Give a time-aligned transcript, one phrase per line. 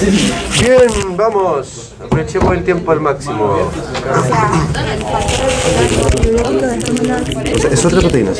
[0.00, 1.92] Bien, vamos.
[2.04, 3.70] Aprovechemos el tiempo al máximo.
[7.70, 8.32] Es otra proteína.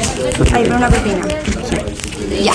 [0.52, 1.26] Hay una proteína.
[2.42, 2.52] Ya.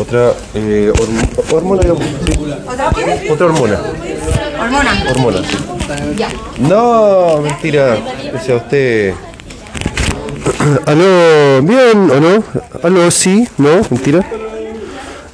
[0.00, 2.02] Otra eh, horm- hormona, digamos.
[2.04, 2.54] sí.
[2.66, 3.30] ¿Otra qué?
[3.30, 3.80] Otra hormona.
[4.60, 5.04] Hormona.
[5.10, 5.38] Hormona.
[6.16, 6.28] Ya.
[6.58, 7.96] No, mentira.
[8.32, 9.14] Decía usted.
[10.86, 12.42] Aló, bien o no?
[12.82, 14.24] Aló, sí, no, mentira.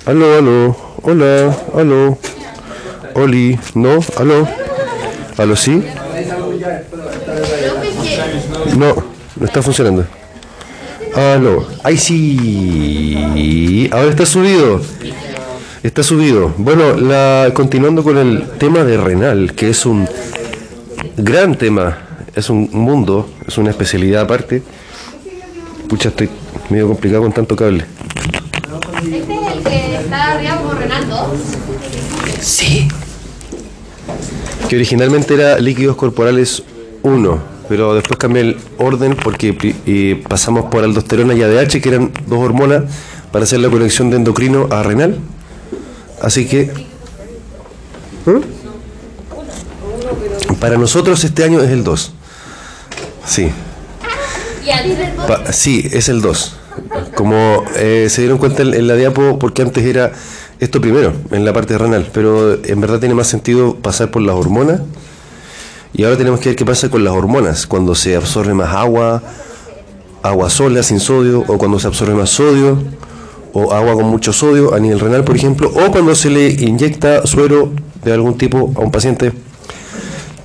[0.05, 2.19] Aló, aló, hola, aló.
[3.17, 4.47] Oli, no, aló.
[5.39, 5.83] Aló, sí.
[8.77, 8.95] No,
[9.37, 10.05] no está funcionando.
[11.15, 13.89] Aló, ahí sí.
[13.91, 14.83] Ahora está subido.
[15.83, 16.53] Está subido.
[16.59, 20.07] Bueno, la, continuando con el tema de renal, que es un
[21.17, 21.99] gran tema,
[22.35, 24.63] es un mundo, es una especialidad aparte.
[25.89, 26.29] Pucha, estoy
[26.69, 27.87] medio complicado con tanto cable.
[29.03, 31.35] Este es el que está arriba como Renaldo.
[32.41, 32.89] Sí.
[34.69, 36.63] Que originalmente era líquidos corporales
[37.03, 42.13] 1, pero después cambié el orden porque eh, pasamos por aldosterona y ADH, que eran
[42.27, 42.85] dos hormonas,
[43.31, 45.19] para hacer la conexión de endocrino a renal.
[46.21, 46.73] Así que...
[48.25, 48.41] ¿Mm?
[50.59, 52.13] Para nosotros este año es el 2.
[53.25, 53.51] Sí.
[55.27, 56.57] Pa- sí, es el 2.
[57.15, 60.13] Como eh, se dieron cuenta en, en la diapo, porque antes era
[60.59, 64.35] esto primero, en la parte renal, pero en verdad tiene más sentido pasar por las
[64.35, 64.81] hormonas.
[65.93, 69.23] Y ahora tenemos que ver qué pasa con las hormonas, cuando se absorbe más agua,
[70.23, 72.79] agua sola sin sodio, o cuando se absorbe más sodio,
[73.53, 77.27] o agua con mucho sodio a nivel renal, por ejemplo, o cuando se le inyecta
[77.27, 77.73] suero
[78.05, 79.33] de algún tipo a un paciente,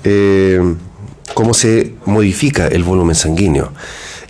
[0.03, 0.75] eh,
[1.33, 3.71] cómo se modifica el volumen sanguíneo.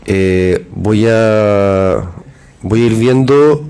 [0.06, 2.12] Eh, voy a
[2.64, 3.64] voy a ir viendo,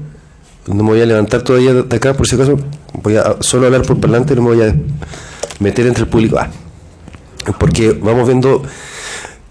[0.74, 2.58] no me voy a levantar todavía de acá por si acaso,
[3.02, 4.76] voy a solo hablar por parlante, no me voy a
[5.60, 6.38] meter entre el público.
[6.40, 6.50] Ah,
[7.60, 8.64] porque vamos viendo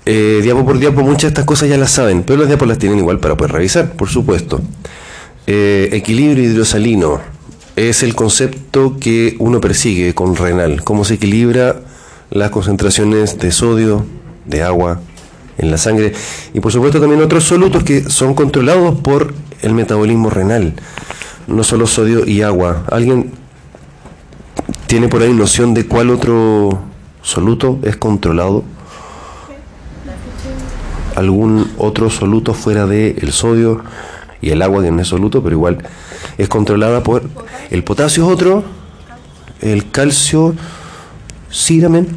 [0.07, 2.79] eh, diapo por diapo, muchas de estas cosas ya las saben, pero las diapos las
[2.79, 4.61] tienen igual para poder revisar, por supuesto.
[5.47, 7.21] Eh, equilibrio hidrosalino
[7.77, 11.81] es el concepto que uno persigue con renal, cómo se equilibra
[12.31, 14.05] las concentraciones de sodio,
[14.47, 15.01] de agua
[15.59, 16.13] en la sangre
[16.55, 20.75] y por supuesto también otros solutos que son controlados por el metabolismo renal,
[21.51, 22.85] no solo sodio y agua.
[22.91, 23.33] ¿Alguien
[24.87, 26.81] tiene por ahí noción de cuál otro
[27.23, 28.65] soluto es controlado?
[31.17, 33.83] ¿Algún otro soluto fuera del el sodio
[34.41, 35.79] y el agua que no es soluto, pero igual
[36.39, 37.23] es controlada por
[37.71, 38.65] el potasio es otro,
[39.61, 40.55] el calcio
[41.51, 42.09] sí también.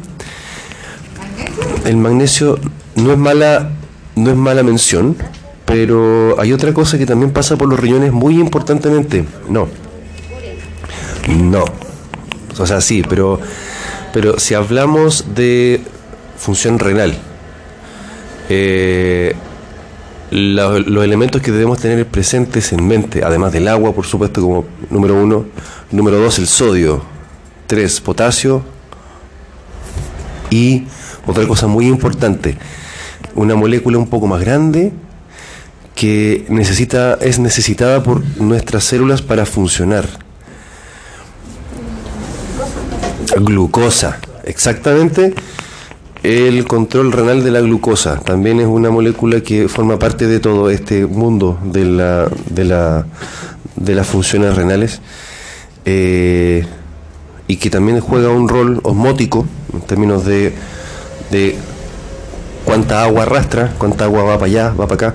[1.84, 2.58] El magnesio
[2.94, 3.70] no es mala,
[4.16, 5.16] no es mala mención,
[5.64, 9.24] pero hay otra cosa que también pasa por los riñones muy importantemente.
[9.48, 9.68] No.
[11.28, 11.64] No.
[12.58, 13.40] O sea, sí, pero,
[14.12, 15.80] pero si hablamos de
[16.36, 17.16] función renal,
[18.48, 19.34] eh,
[20.30, 25.14] los elementos que debemos tener presentes en mente, además del agua, por supuesto, como número
[25.14, 25.46] uno,
[25.90, 27.02] número dos, el sodio,
[27.66, 28.62] tres, potasio,
[30.50, 30.86] y
[31.26, 32.56] otra cosa muy importante,
[33.34, 34.92] una molécula un poco más grande
[35.94, 40.06] que necesita, es necesitada por nuestras células para funcionar.
[43.36, 45.34] Glucosa, exactamente.
[46.22, 50.70] El control renal de la glucosa también es una molécula que forma parte de todo
[50.70, 53.06] este mundo de la, de la,
[53.76, 55.02] de las funciones renales
[55.84, 56.64] eh,
[57.46, 59.44] y que también juega un rol osmótico
[59.74, 60.54] en términos de,
[61.30, 61.56] de
[62.64, 65.14] cuánta agua arrastra, cuánta agua va para allá, va para acá.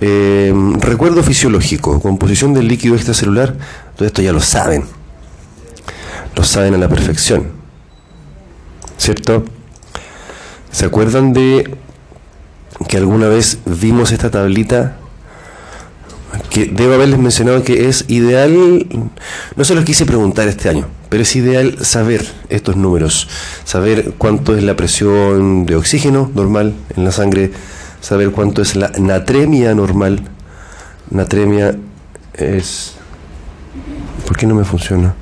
[0.00, 3.56] Eh, recuerdo fisiológico, composición del líquido extracelular,
[3.96, 4.84] todo esto ya lo saben,
[6.36, 7.48] lo saben a la perfección,
[8.96, 9.44] ¿cierto?
[10.70, 11.76] ¿Se acuerdan de
[12.86, 14.98] que alguna vez vimos esta tablita?
[16.50, 18.86] Que debo haberles mencionado que es ideal,
[19.56, 23.28] no se los quise preguntar este año, pero es ideal saber estos números,
[23.64, 27.50] saber cuánto es la presión de oxígeno normal en la sangre,
[28.00, 30.22] saber cuánto es la natremia normal.
[31.10, 31.76] Natremia
[32.34, 32.94] es...
[34.26, 35.14] ¿Por qué no me funciona?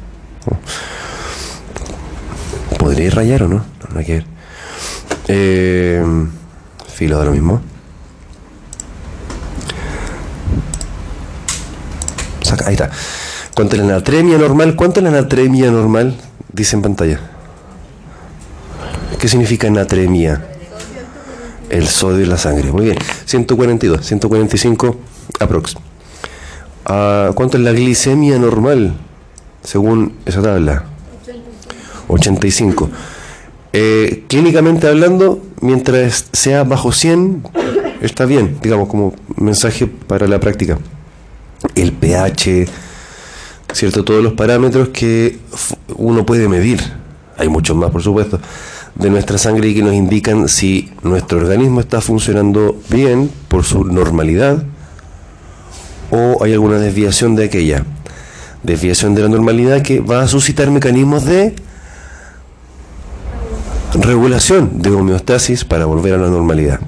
[0.50, 0.56] Oh.
[2.78, 3.64] ¿Podría rayar o no?
[3.92, 4.26] No, hay que ver.
[5.28, 6.04] Eh,
[6.88, 7.60] filo de lo mismo.
[12.66, 12.90] Ahí está.
[13.54, 14.74] ¿Cuánto es la natremia normal?
[14.74, 16.16] ¿Cuánto es la natremia normal?
[16.52, 17.20] Dice en pantalla.
[19.20, 20.55] ¿Qué significa natremia?
[21.70, 22.72] El sodio en la sangre.
[22.72, 22.98] Muy bien.
[23.24, 24.96] 142, 145
[25.40, 25.76] aprox.
[26.84, 28.94] Ah, ¿Cuánto es la glicemia normal?
[29.62, 30.84] Según esa tabla.
[32.08, 32.88] 85.
[33.72, 37.42] Eh, clínicamente hablando, mientras sea bajo 100,
[38.00, 40.78] está bien, digamos, como mensaje para la práctica.
[41.74, 42.66] El pH,
[43.72, 44.04] ¿cierto?
[44.04, 45.38] Todos los parámetros que
[45.96, 46.80] uno puede medir,
[47.36, 48.40] hay muchos más, por supuesto,
[48.98, 53.84] de nuestra sangre y que nos indican si nuestro organismo está funcionando bien por su
[53.84, 54.64] normalidad
[56.10, 57.84] o hay alguna desviación de aquella.
[58.62, 61.54] Desviación de la normalidad que va a suscitar mecanismos de
[63.94, 66.80] regulación de homeostasis para volver a la normalidad.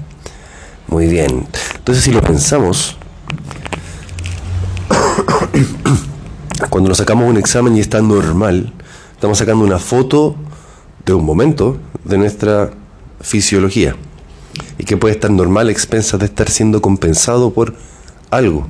[0.87, 1.47] Muy bien.
[1.75, 2.97] Entonces, si lo pensamos,
[6.69, 8.73] cuando nos sacamos un examen y está normal,
[9.13, 10.35] estamos sacando una foto
[11.09, 12.71] de un momento de nuestra
[13.21, 13.95] fisiología
[14.77, 17.73] y que puede estar normal a expensas de estar siendo compensado por
[18.29, 18.67] algo.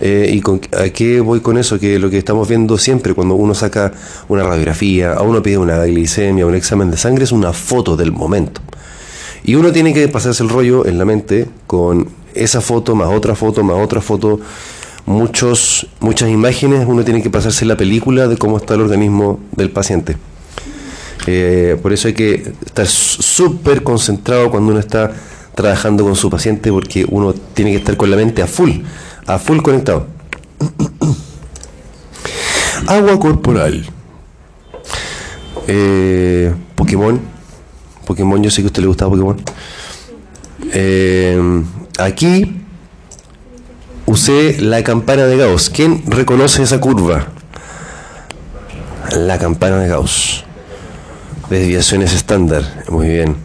[0.00, 1.78] Eh, ¿Y con, a qué voy con eso?
[1.78, 3.92] Que lo que estamos viendo siempre cuando uno saca
[4.28, 8.12] una radiografía, a uno pide una glicemia, un examen de sangre, es una foto del
[8.12, 8.60] momento.
[9.42, 13.34] Y uno tiene que pasarse el rollo en la mente con esa foto, más otra
[13.34, 14.40] foto, más otra foto,
[15.06, 19.70] muchos, muchas imágenes, uno tiene que pasarse la película de cómo está el organismo del
[19.70, 20.16] paciente.
[21.26, 25.12] Eh, por eso hay que estar súper concentrado cuando uno está
[25.54, 28.70] trabajando con su paciente porque uno tiene que estar con la mente a full
[29.26, 30.06] a full conectado.
[32.86, 33.84] Agua corporal.
[35.66, 37.20] Eh, Pokémon.
[38.06, 39.36] Pokémon, yo sé que a usted le gusta Pokémon.
[40.72, 41.62] Eh,
[41.98, 42.56] aquí
[44.06, 45.70] usé la campana de Gauss.
[45.70, 47.28] ¿Quién reconoce esa curva?
[49.16, 50.44] La campana de Gauss.
[51.50, 52.84] Desviaciones estándar.
[52.88, 53.36] Muy bien.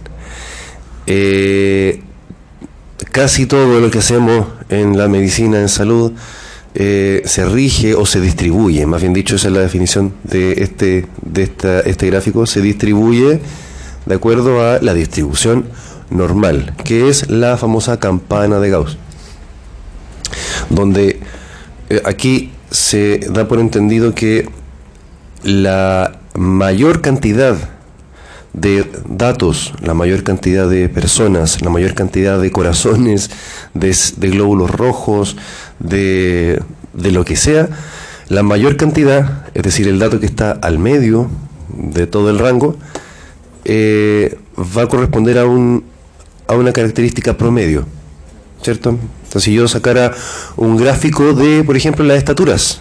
[1.08, 2.02] Eh,
[3.12, 6.14] casi todo lo que hacemos en la medicina, en salud,
[6.76, 11.08] eh, se rige o se distribuye, más bien dicho, esa es la definición de este,
[11.22, 13.40] de esta, este gráfico, se distribuye
[14.06, 15.68] de acuerdo a la distribución
[16.10, 18.98] normal, que es la famosa campana de Gauss,
[20.70, 21.20] donde
[21.90, 24.50] eh, aquí se da por entendido que
[25.44, 27.75] la mayor cantidad
[28.56, 33.30] de datos, la mayor cantidad de personas, la mayor cantidad de corazones,
[33.74, 35.36] de, glóbulos rojos,
[35.80, 36.62] de,
[36.94, 37.68] de, lo que sea,
[38.30, 41.30] la mayor cantidad, es decir, el dato que está al medio
[41.68, 42.78] de todo el rango,
[43.66, 45.84] eh, va a corresponder a, un,
[46.48, 47.86] a una característica promedio,
[48.62, 48.92] ¿cierto?
[48.92, 50.14] Entonces, si yo sacara
[50.56, 52.80] un gráfico de, por ejemplo, las estaturas,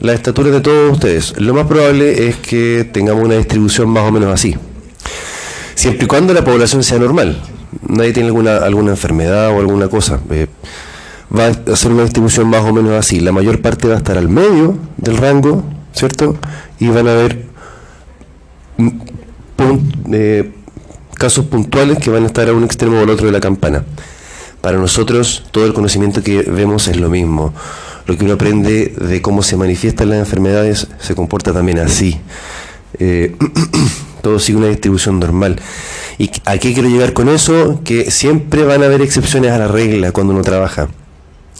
[0.00, 4.12] las estaturas de todos ustedes, lo más probable es que tengamos una distribución más o
[4.12, 4.56] menos así
[5.76, 7.40] siempre y cuando la población sea normal.
[7.88, 10.18] Nadie tiene alguna, alguna enfermedad o alguna cosa.
[10.30, 10.48] Eh,
[11.36, 13.20] va a ser una distribución más o menos así.
[13.20, 15.62] La mayor parte va a estar al medio del rango,
[15.92, 16.36] ¿cierto?
[16.80, 17.46] Y van a haber
[18.78, 18.90] mm,
[20.12, 20.52] eh,
[21.14, 23.84] casos puntuales que van a estar a un extremo o al otro de la campana.
[24.60, 27.52] Para nosotros, todo el conocimiento que vemos es lo mismo.
[28.06, 32.20] Lo que uno aprende de cómo se manifiestan las enfermedades se comporta también así.
[32.98, 33.36] Eh,
[34.26, 35.54] todo sigue una distribución normal.
[36.18, 37.80] ¿Y a qué quiero llegar con eso?
[37.84, 40.88] Que siempre van a haber excepciones a la regla cuando uno trabaja.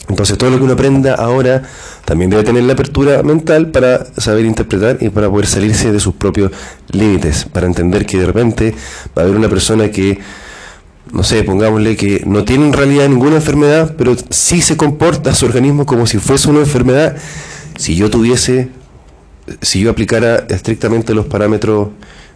[0.09, 1.63] Entonces todo lo que uno aprenda ahora
[2.03, 6.15] también debe tener la apertura mental para saber interpretar y para poder salirse de sus
[6.15, 6.51] propios
[6.91, 8.75] límites, para entender que de repente
[9.17, 10.19] va a haber una persona que,
[11.13, 15.45] no sé, pongámosle que no tiene en realidad ninguna enfermedad, pero sí se comporta su
[15.45, 17.15] organismo como si fuese una enfermedad.
[17.77, 18.67] Si yo tuviese,
[19.61, 21.89] si yo aplicara estrictamente los parámetros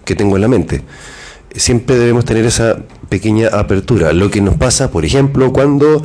[0.06, 0.84] que tengo en la mente.
[1.56, 2.78] Siempre debemos tener esa
[3.10, 4.14] pequeña apertura.
[4.14, 6.02] Lo que nos pasa, por ejemplo, cuando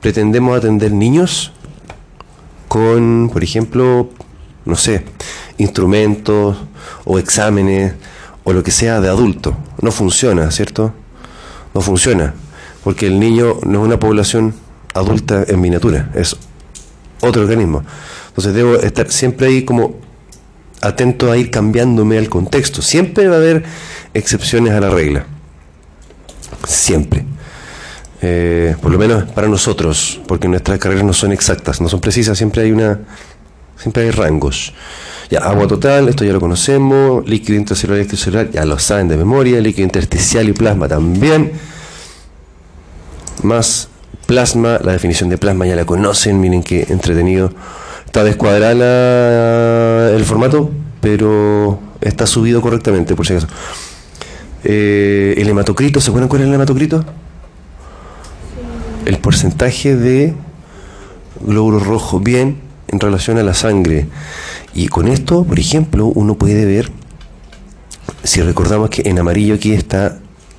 [0.00, 1.52] pretendemos atender niños
[2.68, 4.10] con, por ejemplo,
[4.64, 5.04] no sé,
[5.58, 6.56] instrumentos
[7.04, 7.94] o exámenes
[8.44, 9.56] o lo que sea de adulto.
[9.80, 10.92] No funciona, ¿cierto?
[11.74, 12.34] No funciona,
[12.84, 14.54] porque el niño no es una población
[14.94, 16.36] adulta en miniatura, es
[17.20, 17.82] otro organismo.
[18.28, 19.96] Entonces debo estar siempre ahí como
[20.82, 22.82] atento a ir cambiándome al contexto.
[22.82, 23.64] Siempre va a haber
[24.12, 25.24] excepciones a la regla.
[26.66, 27.24] Siempre.
[28.20, 32.38] Eh, por lo menos para nosotros, porque nuestras carreras no son exactas, no son precisas,
[32.38, 33.00] siempre hay una,
[33.76, 34.74] siempre hay rangos.
[35.28, 39.16] Ya, agua total, esto ya lo conocemos, líquido intracelular y extracelular, ya lo saben de
[39.16, 41.52] memoria, líquido intersticial y plasma también.
[43.42, 43.88] Más
[44.26, 47.52] plasma, la definición de plasma ya la conocen, miren qué entretenido
[48.12, 53.48] Está descuadrada el formato, pero está subido correctamente, por si acaso.
[54.64, 57.06] Eh, el hematocrito, ¿se acuerdan cuál es el hematocrito?
[59.06, 60.34] El porcentaje de
[61.40, 64.08] glóbulos rojos, bien, en relación a la sangre.
[64.74, 66.90] Y con esto, por ejemplo, uno puede ver
[68.24, 70.18] si recordamos que en amarillo aquí está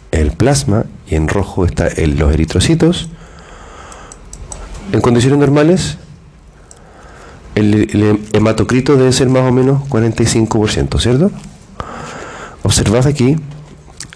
[0.10, 3.10] el plasma y en rojo está los eritrocitos,
[4.92, 6.00] en condiciones normales
[7.56, 11.32] el, hematocrito debe ser más o menos 45%, ¿cierto?
[12.64, 13.38] Observad aquí,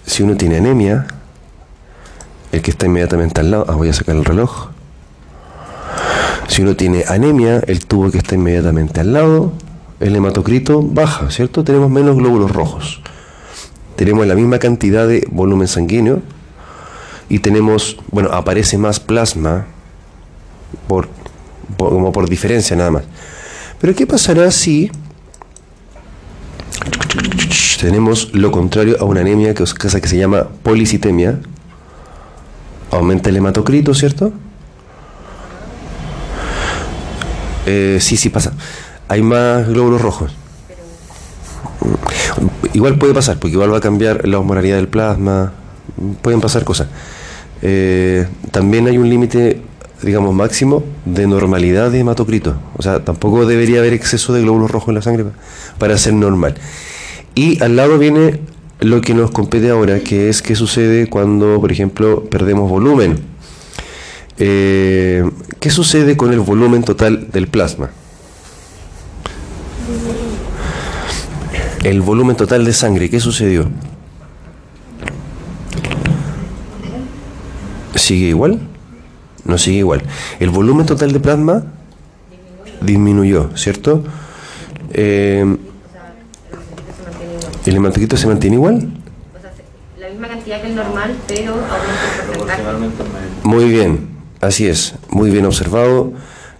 [0.06, 1.06] si uno tiene anemia,
[2.52, 4.68] el que está inmediatamente al lado, ah, voy a sacar el reloj.
[6.48, 9.52] Si uno tiene anemia, el tubo que está inmediatamente al lado,
[10.00, 11.62] el hematocrito baja, ¿cierto?
[11.62, 13.02] Tenemos menos glóbulos rojos.
[13.96, 16.22] Tenemos la misma cantidad de volumen sanguíneo
[17.28, 19.66] y tenemos, bueno, aparece más plasma
[20.86, 21.08] por-
[21.76, 23.04] como por diferencia nada más.
[23.80, 24.90] Pero ¿qué pasará si
[27.80, 31.38] tenemos lo contrario a una anemia que que se llama policitemia?
[32.90, 34.32] Aumenta el hematocrito, ¿cierto?
[37.66, 38.52] Eh, sí, sí pasa.
[39.08, 40.32] Hay más glóbulos rojos.
[42.72, 45.52] Igual puede pasar, porque igual va a cambiar la osmolaridad del plasma.
[46.22, 46.88] Pueden pasar cosas.
[47.60, 49.60] Eh, también hay un límite,
[50.02, 52.56] digamos, máximo de normalidad de hematocrito.
[52.76, 55.32] O sea, tampoco debería haber exceso de glóbulos rojos en la sangre pa-
[55.78, 56.54] para ser normal.
[57.34, 58.40] Y al lado viene
[58.80, 63.18] lo que nos compete ahora, que es qué sucede cuando, por ejemplo, perdemos volumen.
[64.38, 65.28] Eh,
[65.58, 67.90] ¿Qué sucede con el volumen total del plasma?
[71.82, 73.68] El volumen total de sangre, ¿qué sucedió?
[77.94, 78.60] ¿Sigue igual?
[79.48, 80.02] No sigue igual.
[80.38, 81.64] El volumen total de plasma
[82.80, 84.04] disminuyó, ¿cierto?
[84.92, 85.56] Eh,
[87.66, 88.76] ¿El hematocrito se mantiene igual?
[89.36, 92.62] O sea, se- la misma cantidad que el normal, pero aumenta el porcentaje.
[93.42, 94.08] Muy bien,
[94.40, 96.12] así es, muy bien observado.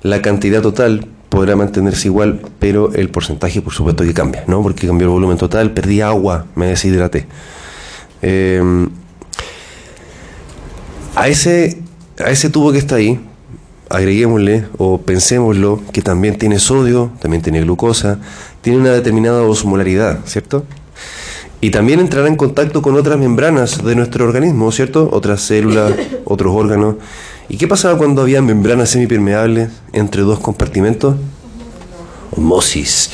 [0.03, 4.63] La cantidad total podrá mantenerse igual, pero el porcentaje por supuesto que cambia, ¿no?
[4.63, 7.27] Porque cambió el volumen total, perdí agua, me deshidraté.
[8.23, 8.89] Eh,
[11.15, 11.83] a, ese,
[12.25, 13.21] a ese tubo que está ahí,
[13.89, 18.19] agreguémosle o pensémoslo que también tiene sodio, también tiene glucosa,
[18.61, 20.65] tiene una determinada osmolaridad, ¿cierto?
[21.61, 25.09] Y también entrará en contacto con otras membranas de nuestro organismo, ¿cierto?
[25.13, 25.93] Otras células,
[26.25, 26.97] otros órganos.
[27.49, 31.17] ¿Y qué pasaba cuando había membranas semipermeables entre dos compartimentos?
[32.31, 33.11] Osmosis.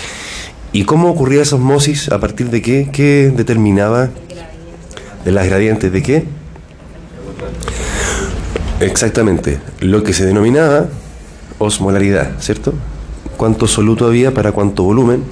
[0.73, 2.11] ¿Y cómo ocurría esa osmosis?
[2.11, 2.91] ¿A partir de qué?
[2.93, 4.11] ¿Qué determinaba?
[5.25, 6.25] De las gradientes de qué?
[8.81, 9.61] Exactamente.
[9.81, 10.87] Lo que se denominaba
[11.59, 12.75] osmolaridad, ¿cierto?
[13.37, 15.25] ¿Cuánto soluto había para cuánto volumen?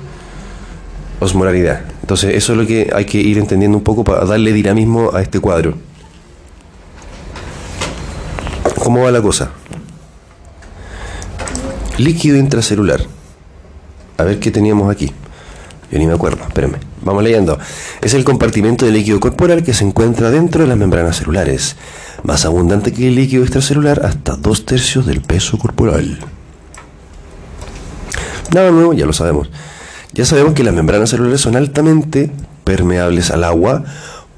[1.20, 1.82] Osmolaridad.
[2.00, 5.22] Entonces, eso es lo que hay que ir entendiendo un poco para darle dinamismo a
[5.22, 5.74] este cuadro.
[8.82, 9.50] ¿Cómo va la cosa?
[11.98, 13.00] Líquido intracelular.
[14.18, 15.12] A ver qué teníamos aquí.
[15.92, 16.78] Yo ni me acuerdo, espérenme.
[17.02, 17.58] Vamos leyendo.
[18.00, 21.76] Es el compartimento de líquido corporal que se encuentra dentro de las membranas celulares.
[22.22, 26.18] Más abundante que el líquido extracelular, hasta dos tercios del peso corporal.
[28.54, 29.50] Nada nuevo, ya lo sabemos.
[30.14, 32.30] Ya sabemos que las membranas celulares son altamente
[32.64, 33.84] permeables al agua,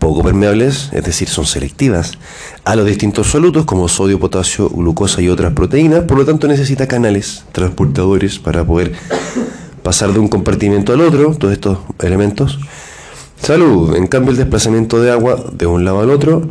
[0.00, 2.12] poco permeables, es decir, son selectivas,
[2.64, 6.88] a los distintos solutos como sodio, potasio, glucosa y otras proteínas, por lo tanto necesita
[6.88, 8.92] canales transportadores para poder
[9.84, 12.58] pasar de un compartimento al otro, todos estos elementos.
[13.40, 16.42] Salud, en cambio el desplazamiento de agua de un lado al otro,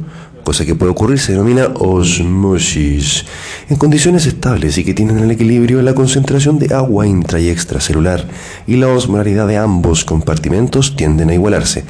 [0.43, 3.25] cosa que puede ocurrir, se denomina osmosis.
[3.69, 8.23] En condiciones estables y que tienen el equilibrio, la concentración de agua intra y extracelular
[8.67, 11.85] y la osmolaridad de ambos compartimentos tienden a igualarse.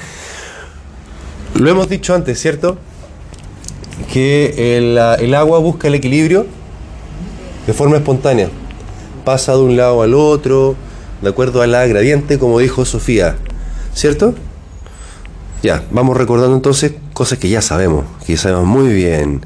[1.55, 2.77] Lo hemos dicho antes, ¿cierto?
[4.13, 6.47] Que el, el agua busca el equilibrio
[7.67, 8.47] de forma espontánea.
[9.25, 10.77] Pasa de un lado al otro,
[11.23, 13.37] de acuerdo a la gradiente, como dijo Sofía.
[13.93, 14.35] ¿Cierto?
[15.61, 19.41] Ya, vamos recordando entonces cosas que ya sabemos, que sabemos muy bien.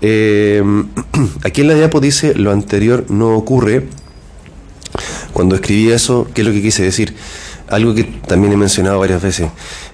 [0.00, 0.62] Eh,
[1.44, 3.86] aquí en la diapo dice lo anterior no ocurre.
[5.34, 7.14] Cuando escribí eso, ¿qué es lo que quise decir?
[7.68, 9.48] Algo que también he mencionado varias veces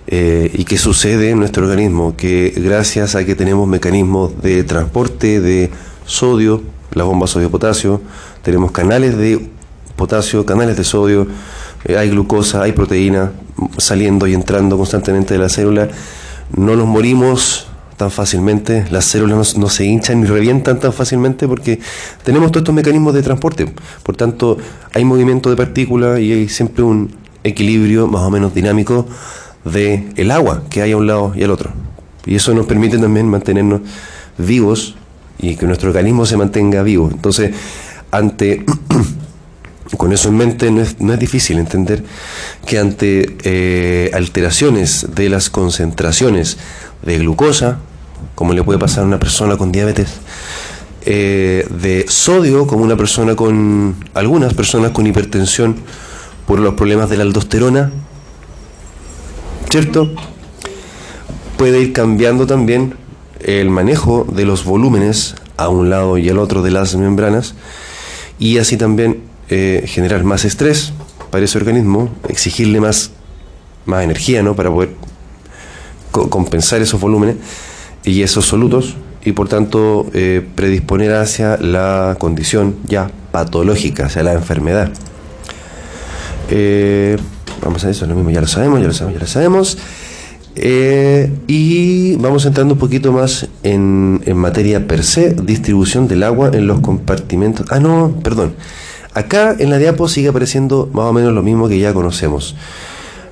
[0.07, 5.41] eh, y que sucede en nuestro organismo, que gracias a que tenemos mecanismos de transporte
[5.41, 5.71] de
[6.07, 8.01] sodio, las bombas sodio-potasio,
[8.43, 9.49] tenemos canales de
[9.97, 11.27] potasio, canales de sodio,
[11.85, 13.33] eh, hay glucosa, hay proteína
[13.79, 15.89] saliendo y entrando constantemente de la célula,
[16.57, 21.47] no nos morimos tan fácilmente, las células no, no se hinchan ni revientan tan fácilmente
[21.47, 21.79] porque
[22.25, 23.73] tenemos todos estos mecanismos de transporte.
[24.03, 24.59] Por tanto,
[24.95, 29.07] hay movimiento de partículas y hay siempre un equilibrio más o menos dinámico
[29.65, 31.71] de el agua que hay a un lado y al otro.
[32.25, 33.81] Y eso nos permite también mantenernos
[34.39, 34.97] vivos
[35.39, 37.09] y que nuestro organismo se mantenga vivo.
[37.13, 37.55] Entonces,
[38.11, 38.65] ante
[39.97, 42.03] con eso en mente no es, difícil entender
[42.67, 46.59] que ante eh, alteraciones de las concentraciones
[47.03, 47.79] de glucosa,
[48.35, 50.09] como le puede pasar a una persona con diabetes,
[51.05, 55.77] eh, de sodio, como una persona con, algunas personas con hipertensión
[56.47, 57.91] por los problemas de la aldosterona,
[59.71, 60.13] ¿cierto?
[61.57, 62.95] Puede ir cambiando también
[63.41, 67.55] el manejo de los volúmenes a un lado y al otro de las membranas
[68.39, 70.93] y así también eh, generar más estrés
[71.31, 73.11] para ese organismo, exigirle más,
[73.85, 74.57] más energía ¿no?
[74.57, 74.91] para poder
[76.11, 77.37] co- compensar esos volúmenes
[78.05, 84.33] y esos solutos y por tanto eh, predisponer hacia la condición ya patológica, hacia la
[84.33, 84.91] enfermedad.
[86.51, 87.17] Eh,
[87.63, 89.79] vamos a eso, lo mismo, ya lo sabemos, ya lo sabemos, ya lo sabemos.
[90.55, 96.51] Eh, y vamos entrando un poquito más en, en materia per se, distribución del agua
[96.53, 97.67] en los compartimentos.
[97.71, 98.55] Ah, no, perdón.
[99.15, 102.57] Acá en la diapo sigue apareciendo más o menos lo mismo que ya conocemos.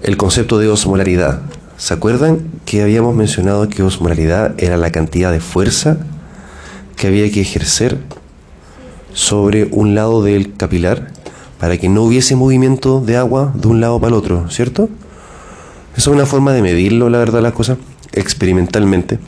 [0.03, 1.41] El concepto de osmolaridad.
[1.79, 5.97] ¿Se acuerdan que habíamos mencionado que osmolaridad era la cantidad de fuerza
[6.97, 7.97] que había que ejercer
[9.15, 11.13] sobre un lado del capilar
[11.59, 14.91] para que no hubiese movimiento de agua de un lado para el otro, ¿cierto?
[15.97, 17.79] Esa es una forma de medirlo, la verdad, las cosas,
[18.13, 19.19] experimentalmente.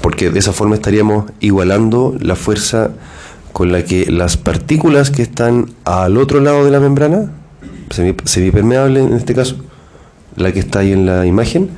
[0.00, 2.92] Porque de esa forma estaríamos igualando la fuerza
[3.56, 7.32] con la que las partículas que están al otro lado de la membrana,
[7.88, 9.56] semi- semipermeable en este caso,
[10.36, 11.70] la que está ahí en la imagen,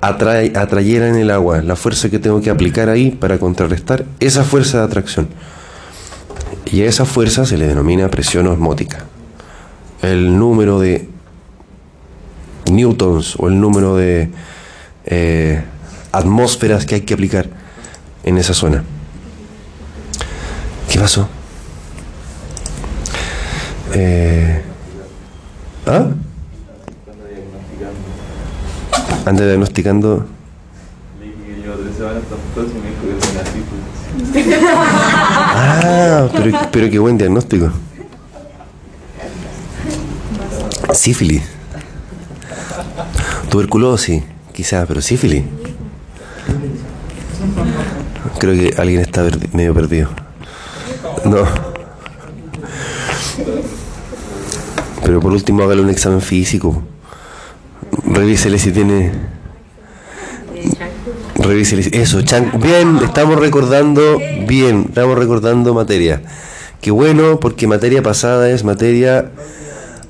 [0.00, 4.78] atrae, atrayeran el agua, la fuerza que tengo que aplicar ahí para contrarrestar esa fuerza
[4.78, 5.26] de atracción.
[6.70, 8.98] Y a esa fuerza se le denomina presión osmótica.
[10.02, 11.08] El número de
[12.70, 14.30] newtons o el número de
[15.04, 15.64] eh,
[16.12, 17.48] atmósferas que hay que aplicar
[18.22, 18.84] en esa zona.
[20.98, 21.28] ¿Qué pasó?
[23.94, 24.64] Eh,
[25.86, 26.08] ¿Ah?
[29.24, 30.26] Anda diagnosticando.
[35.54, 37.70] Ah, pero, pero qué buen diagnóstico.
[40.94, 41.44] Sífilis.
[43.48, 45.44] Tuberculosis, quizás, pero sífilis.
[48.40, 50.27] Creo que alguien está medio perdido.
[51.24, 51.44] No.
[55.04, 56.82] Pero por último hágale un examen físico.
[58.04, 59.12] Revísele si tiene.
[61.36, 62.52] Revísele Eso, Chan.
[62.62, 64.18] Bien, estamos recordando.
[64.46, 66.22] Bien, estamos recordando materia.
[66.80, 69.30] Qué bueno, porque materia pasada es materia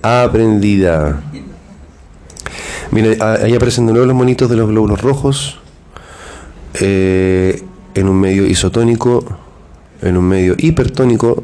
[0.02, 1.22] aprendida.
[2.90, 5.60] Mira, a- ahí aparecen de nuevo los monitos de los glóbulos rojos.
[6.80, 7.62] eh,
[7.94, 9.24] en un medio isotónico,
[10.02, 11.42] en un medio hipertónico,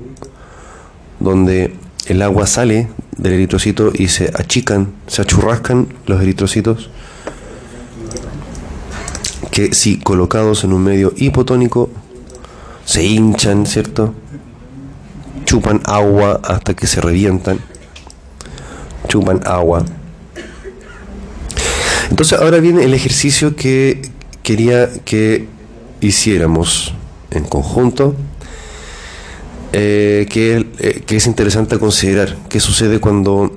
[1.20, 1.74] donde
[2.06, 6.90] el agua sale del eritrocito y se achican, se achurrascan los eritrocitos,
[9.50, 11.90] que si colocados en un medio hipotónico,
[12.84, 14.14] se hinchan, ¿cierto?
[15.44, 17.60] Chupan agua hasta que se revientan.
[19.08, 19.84] Chupan agua.
[22.10, 24.02] Entonces ahora viene el ejercicio que
[24.42, 25.46] quería que
[26.00, 26.94] hiciéramos
[27.30, 28.14] en conjunto,
[29.76, 32.36] eh, que, eh, que es interesante considerar.
[32.48, 33.56] ¿Qué sucede cuando,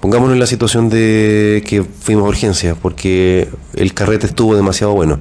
[0.00, 5.20] pongámonos en la situación de que fuimos a urgencia, porque el carrete estuvo demasiado bueno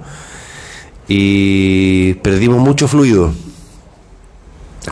[1.08, 3.32] y perdimos mucho fluido,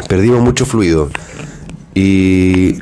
[0.08, 1.10] perdimos mucho fluido
[1.96, 2.76] y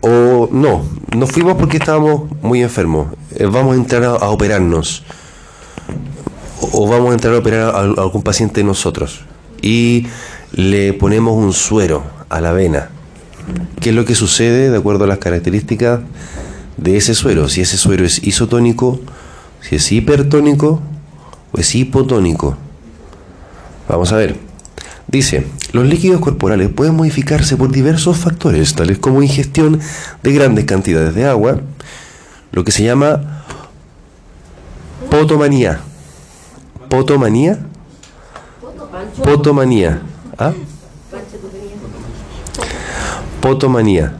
[0.00, 0.84] o no,
[1.16, 5.04] no fuimos porque estábamos muy enfermos, eh, vamos a entrar a, a operarnos
[6.72, 9.20] o vamos a entrar a operar a, a algún paciente de nosotros
[9.62, 10.08] y
[10.56, 12.88] le ponemos un suero a la vena.
[13.80, 16.00] ¿Qué es lo que sucede de acuerdo a las características
[16.76, 17.48] de ese suero?
[17.48, 19.00] Si ese suero es isotónico,
[19.60, 20.80] si es hipertónico
[21.52, 22.56] o es hipotónico.
[23.88, 24.36] Vamos a ver.
[25.08, 29.80] Dice, los líquidos corporales pueden modificarse por diversos factores, tales como ingestión
[30.22, 31.60] de grandes cantidades de agua,
[32.52, 33.44] lo que se llama
[35.10, 35.80] potomanía.
[36.88, 37.58] ¿Potomanía?
[39.22, 40.00] Potomanía.
[40.38, 40.52] ¿Ah?
[43.40, 44.14] Potomanía.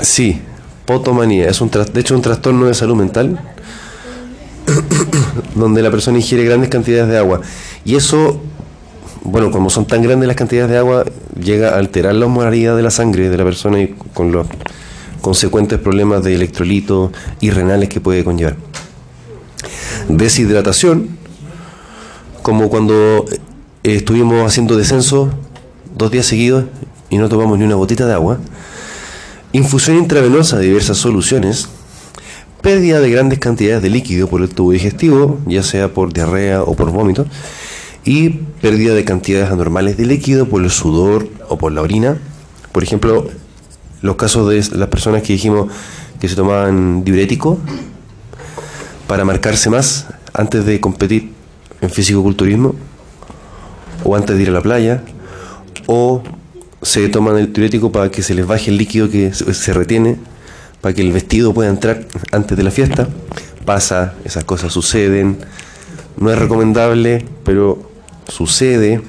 [0.00, 0.40] Sí,
[0.86, 1.48] potomanía.
[1.48, 3.38] Es un de hecho un trastorno de salud mental
[5.54, 7.40] donde la persona ingiere grandes cantidades de agua.
[7.84, 8.40] Y eso,
[9.22, 11.04] bueno, como son tan grandes las cantidades de agua,
[11.40, 14.46] llega a alterar la osmolaridad de la sangre de la persona y con los
[15.20, 18.56] consecuentes problemas de electrolitos y renales que puede conllevar.
[20.08, 21.17] Deshidratación,
[22.48, 23.26] como cuando
[23.84, 25.28] eh, estuvimos haciendo descenso
[25.94, 26.64] dos días seguidos
[27.10, 28.38] y no tomamos ni una gotita de agua,
[29.52, 31.68] infusión intravenosa de diversas soluciones,
[32.62, 36.74] pérdida de grandes cantidades de líquido por el tubo digestivo, ya sea por diarrea o
[36.74, 37.26] por vómito,
[38.02, 42.16] y pérdida de cantidades anormales de líquido por el sudor o por la orina.
[42.72, 43.28] Por ejemplo,
[44.00, 45.70] los casos de las personas que dijimos
[46.18, 47.58] que se tomaban diurético
[49.06, 51.36] para marcarse más antes de competir
[51.80, 52.74] en físico-culturismo
[54.04, 55.02] o antes de ir a la playa
[55.86, 56.22] o
[56.82, 60.16] se toman el diurético para que se les baje el líquido que se retiene
[60.80, 63.08] para que el vestido pueda entrar antes de la fiesta.
[63.64, 65.38] Pasa, esas cosas suceden.
[66.16, 67.90] No es recomendable, pero
[68.28, 69.00] sucede.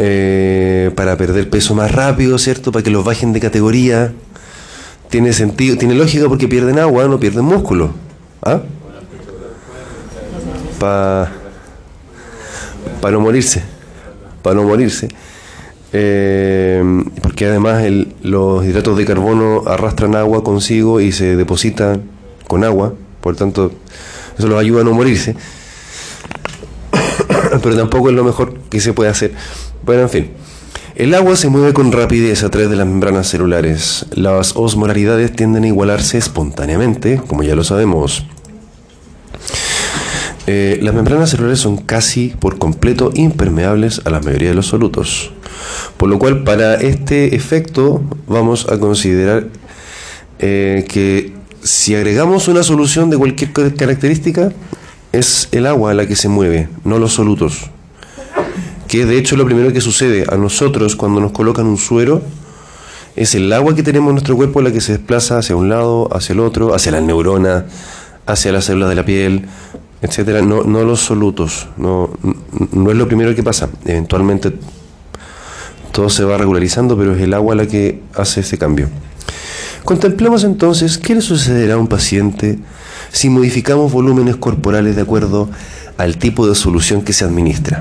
[0.00, 2.70] Eh, para perder peso más rápido, ¿cierto?
[2.70, 4.12] Para que los bajen de categoría.
[5.08, 7.90] Tiene sentido, tiene lógica porque pierden agua, no pierden músculo.
[8.42, 8.60] ¿Ah?
[10.78, 11.30] Para
[13.10, 13.62] no morirse.
[14.42, 15.08] Para no morirse.
[15.92, 16.82] Eh,
[17.22, 17.82] porque además
[18.22, 22.02] los hidratos de carbono arrastran agua consigo y se depositan
[22.46, 23.72] con agua, por tanto
[24.38, 25.34] eso los ayuda a no morirse.
[27.62, 29.32] Pero tampoco es lo mejor que se puede hacer.
[29.84, 30.30] Bueno, en fin.
[30.94, 34.06] El agua se mueve con rapidez a través de las membranas celulares.
[34.10, 38.26] Las osmolaridades tienden a igualarse espontáneamente, como ya lo sabemos.
[40.50, 45.30] Eh, las membranas celulares son casi por completo impermeables a la mayoría de los solutos.
[45.98, 49.48] Por lo cual, para este efecto, vamos a considerar
[50.38, 54.50] eh, que si agregamos una solución de cualquier característica,
[55.12, 57.68] es el agua la que se mueve, no los solutos.
[58.86, 62.22] Que de hecho lo primero que sucede a nosotros cuando nos colocan un suero
[63.16, 66.08] es el agua que tenemos en nuestro cuerpo la que se desplaza hacia un lado,
[66.10, 67.64] hacia el otro, hacia las neuronas,
[68.24, 69.46] hacia las células de la piel,
[70.00, 72.10] etcétera, no, no los solutos, no,
[72.72, 73.68] no es lo primero que pasa.
[73.84, 74.52] Eventualmente
[75.92, 78.88] todo se va regularizando, pero es el agua la que hace ese cambio.
[79.84, 82.58] Contemplemos entonces qué le sucederá a un paciente
[83.10, 85.48] si modificamos volúmenes corporales de acuerdo
[85.96, 87.80] al tipo de solución que se administra.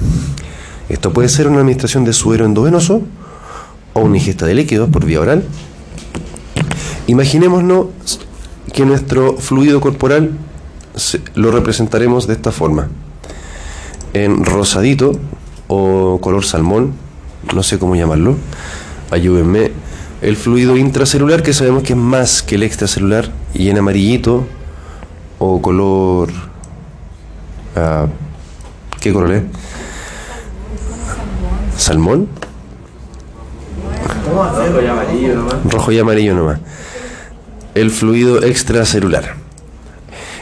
[0.89, 3.01] Esto puede ser una administración de suero endovenoso
[3.93, 5.43] o una ingesta de líquidos por vía oral.
[7.07, 7.87] Imaginémonos
[8.73, 10.31] que nuestro fluido corporal
[11.35, 12.89] lo representaremos de esta forma.
[14.13, 15.19] En rosadito
[15.67, 16.93] o color salmón,
[17.53, 18.35] no sé cómo llamarlo,
[19.11, 19.71] ayúdenme,
[20.21, 24.45] el fluido intracelular que sabemos que es más que el extracelular y en amarillito
[25.39, 26.29] o color...
[27.75, 28.07] Uh,
[28.99, 29.43] ¿Qué color es?
[31.77, 32.27] ¿Salmón?
[34.27, 35.55] Rojo y amarillo nomás.
[35.63, 36.59] Rojo y amarillo nomás.
[37.75, 39.35] El fluido extracelular.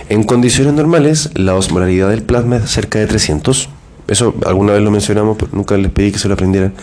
[0.09, 3.69] En condiciones normales, la osmolaridad del plasma es cerca de 300
[4.07, 6.73] eso alguna vez lo mencionamos, pero nunca les pedí que se lo aprendieran.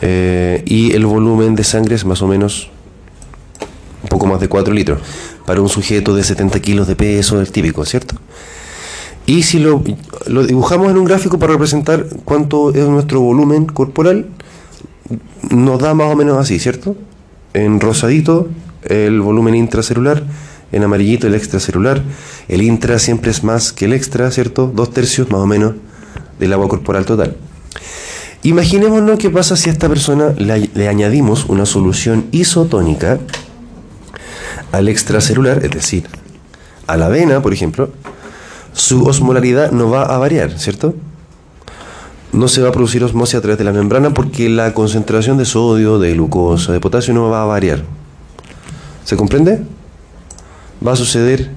[0.00, 2.70] Eh, y el volumen de sangre es más o menos
[4.02, 5.00] un poco más de 4 litros
[5.46, 8.16] para un sujeto de 70 kilos de peso, el típico, ¿cierto?
[9.26, 9.82] Y si lo,
[10.26, 14.26] lo dibujamos en un gráfico para representar cuánto es nuestro volumen corporal,
[15.50, 16.96] nos da más o menos así, ¿cierto?
[17.52, 18.48] En rosadito
[18.84, 20.22] el volumen intracelular,
[20.72, 22.02] en amarillito el extracelular.
[22.48, 24.70] El intra siempre es más que el extra, ¿cierto?
[24.74, 25.74] Dos tercios más o menos
[26.38, 27.36] del agua corporal total.
[28.42, 33.18] Imaginémonos qué pasa si a esta persona le, añadimos una solución isotónica
[34.72, 36.06] al extracelular, es decir,
[36.86, 37.90] a la vena, por ejemplo,
[38.72, 40.94] su osmolaridad no va a variar, ¿cierto?
[42.32, 45.44] No se va a producir osmosis a través de la membrana porque la concentración de
[45.44, 47.82] sodio, de glucosa, de potasio no va a variar.
[49.04, 49.62] ¿Se comprende?
[50.84, 51.50] Va a suceder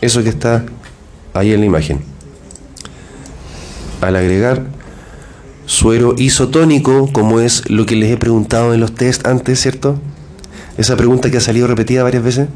[0.00, 0.64] eso que está
[1.34, 2.14] ahí en la imagen
[4.00, 4.62] al agregar
[5.66, 9.98] suero isotónico, como es lo que les he preguntado en los test antes, ¿cierto?
[10.76, 12.48] Esa pregunta que ha salido repetida varias veces.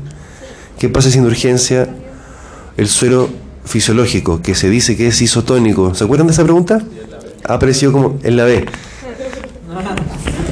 [0.78, 1.88] ¿Qué pasa sin urgencia
[2.76, 3.30] el suero
[3.64, 5.94] fisiológico, que se dice que es isotónico?
[5.94, 6.82] ¿Se acuerdan de esa pregunta?
[7.44, 8.66] Ha aparecido como en la B.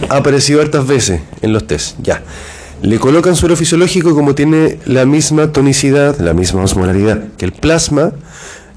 [0.09, 2.23] Ha aparecido hartas veces en los test, ya.
[2.83, 8.13] Le colocan suero fisiológico como tiene la misma tonicidad, la misma osmolaridad que el plasma,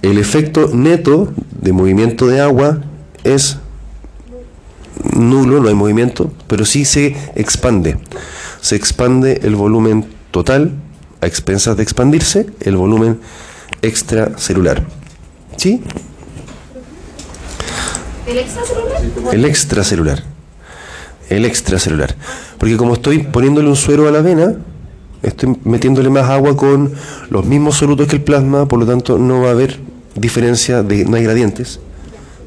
[0.01, 2.79] el efecto neto de movimiento de agua
[3.23, 3.57] es
[5.13, 7.97] nulo, no hay movimiento, pero sí se expande.
[8.61, 10.71] Se expande el volumen total
[11.21, 13.19] a expensas de expandirse el volumen
[13.81, 14.85] extracelular.
[15.57, 15.81] ¿Sí?
[18.25, 19.33] ¿El extracelular?
[19.33, 20.28] El extracelular.
[21.29, 22.15] El extracelular.
[22.57, 24.55] Porque como estoy poniéndole un suero a la vena,
[25.21, 26.91] estoy metiéndole más agua con
[27.29, 29.79] los mismos solutos que el plasma, por lo tanto no va a haber
[30.15, 31.79] diferencia de, no hay gradientes,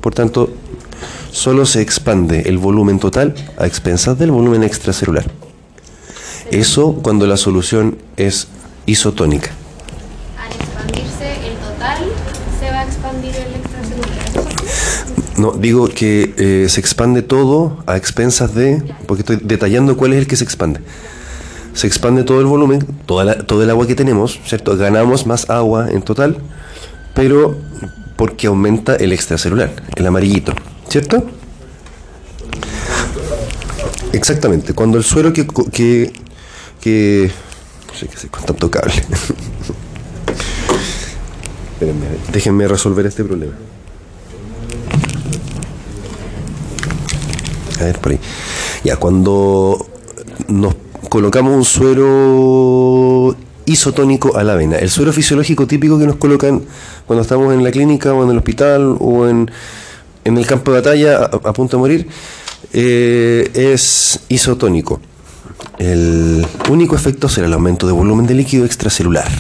[0.01, 0.51] por tanto
[1.31, 5.25] solo se expande el volumen total a expensas del volumen extracelular.
[6.51, 8.49] Eso cuando la solución es
[8.85, 9.51] isotónica.
[10.39, 12.05] Al expandirse el total,
[12.61, 14.53] se va a expandir el extracelular.
[15.43, 20.21] No, digo que eh, se expande todo a expensas de, porque estoy detallando cuál es
[20.21, 20.79] el que se expande.
[21.75, 24.77] Se expande todo el volumen, toda la- todo el agua que tenemos, ¿cierto?
[24.77, 26.37] Ganamos más agua en total,
[27.13, 27.57] pero
[28.15, 30.53] porque aumenta el extracelular, el amarillito,
[30.89, 31.25] ¿cierto?
[34.13, 36.13] Exactamente, cuando el suero que, que,
[36.81, 37.33] que
[37.89, 38.95] no sé qué hacer con tanto cable.
[41.73, 43.55] Espérenme, déjenme resolver este problema.
[48.85, 49.87] Ya, cuando
[50.49, 50.75] nos
[51.09, 56.63] colocamos un suero isotónico a la avena, el suero fisiológico típico que nos colocan
[57.07, 59.51] cuando estamos en la clínica o en el hospital o en,
[60.25, 62.09] en el campo de batalla a, punto de morir,
[62.73, 65.01] eh, es isotónico.
[65.79, 69.31] El único efecto será el aumento de volumen de líquido extracelular.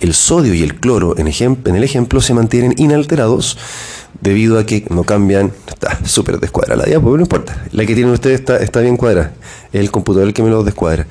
[0.00, 3.58] El sodio y el cloro, en, en el ejemplo, se mantienen inalterados
[4.20, 5.52] debido a que no cambian.
[5.66, 7.64] Está súper descuadrada la diapo, pero no importa.
[7.72, 9.32] La que tienen ustedes está, está bien cuadrada.
[9.72, 11.06] Es el computador el que me lo descuadra.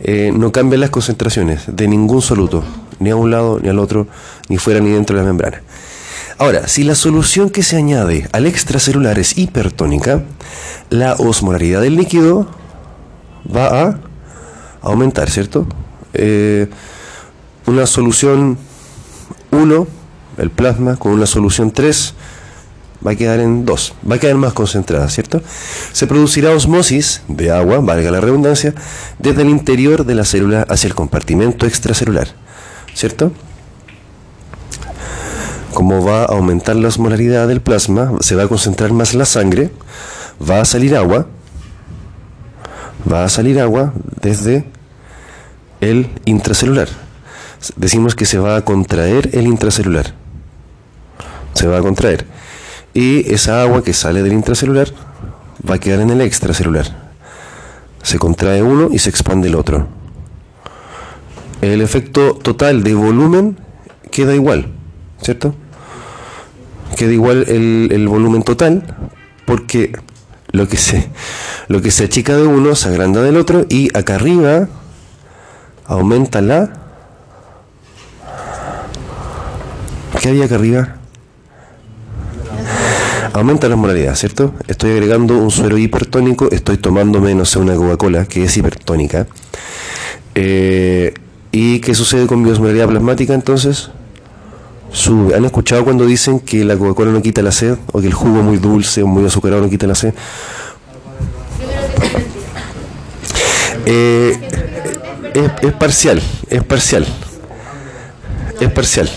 [0.00, 2.62] Eh, no cambian las concentraciones de ningún soluto,
[2.98, 4.06] ni a un lado, ni al otro,
[4.48, 5.62] ni fuera ni dentro de la membrana.
[6.38, 10.22] Ahora, si la solución que se añade al extracelular es hipertónica,
[10.90, 12.46] la osmolaridad del líquido
[13.54, 14.00] va a
[14.82, 15.66] aumentar, ¿cierto?
[16.12, 16.68] Eh,
[17.66, 18.58] una solución
[19.50, 19.86] 1,
[20.36, 22.14] el plasma, con una solución 3,
[23.04, 25.42] va a quedar en 2, va a quedar más concentrada, ¿cierto?
[25.92, 28.74] Se producirá osmosis de agua, valga la redundancia,
[29.18, 32.28] desde el interior de la célula hacia el compartimento extracelular,
[32.94, 33.32] ¿cierto?
[35.72, 39.70] Como va a aumentar la osmolaridad del plasma, se va a concentrar más la sangre,
[40.48, 41.26] va a salir agua,
[43.10, 44.64] va a salir agua desde
[45.80, 46.88] el intracelular.
[47.76, 50.14] Decimos que se va a contraer el intracelular.
[51.54, 52.26] Se va a contraer.
[52.96, 54.88] Y esa agua que sale del intracelular
[55.68, 56.86] va a quedar en el extracelular.
[58.02, 59.86] Se contrae uno y se expande el otro.
[61.60, 63.58] El efecto total de volumen
[64.10, 64.68] queda igual,
[65.20, 65.54] ¿cierto?
[66.96, 68.96] Queda igual el, volumen total
[69.44, 69.92] porque
[70.52, 71.10] lo que se
[71.68, 74.68] lo que se achica de uno se agranda del otro y acá arriba
[75.84, 76.72] aumenta la
[80.18, 80.96] ¿qué había acá arriba?
[83.38, 84.54] Aumenta la osmolaridad, ¿cierto?
[84.66, 89.26] estoy agregando un suero hipertónico estoy tomándome, no sé, una Coca-Cola que es hipertónica
[90.34, 91.14] Eh,
[91.52, 93.90] ¿y qué sucede con mi osmolaridad plasmática entonces?
[94.92, 95.34] Sube.
[95.34, 97.76] ¿Han escuchado cuando dicen que la Coca-Cola no quita la sed?
[97.92, 100.14] ¿O que el jugo muy dulce o muy azucarado no quita la sed?
[103.86, 104.38] Eh,
[105.62, 107.06] es parcial, es parcial.
[108.60, 109.08] Es parcial.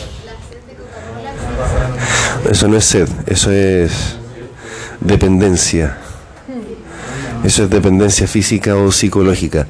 [2.49, 4.17] Eso no es sed, eso es
[5.02, 5.97] dependencia.
[7.43, 9.67] Eso es dependencia física o psicológica.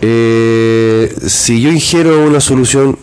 [0.00, 2.98] Eh, si yo ingiero una solución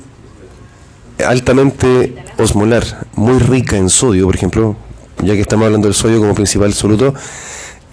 [1.25, 4.75] altamente osmolar, muy rica en sodio, por ejemplo,
[5.21, 7.13] ya que estamos hablando del sodio como principal soluto,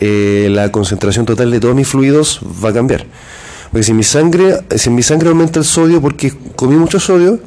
[0.01, 3.07] eh, la concentración total de todos mis fluidos va a cambiar.
[3.71, 7.41] Porque si mi sangre, si en mi sangre aumenta el sodio porque comí mucho sodio,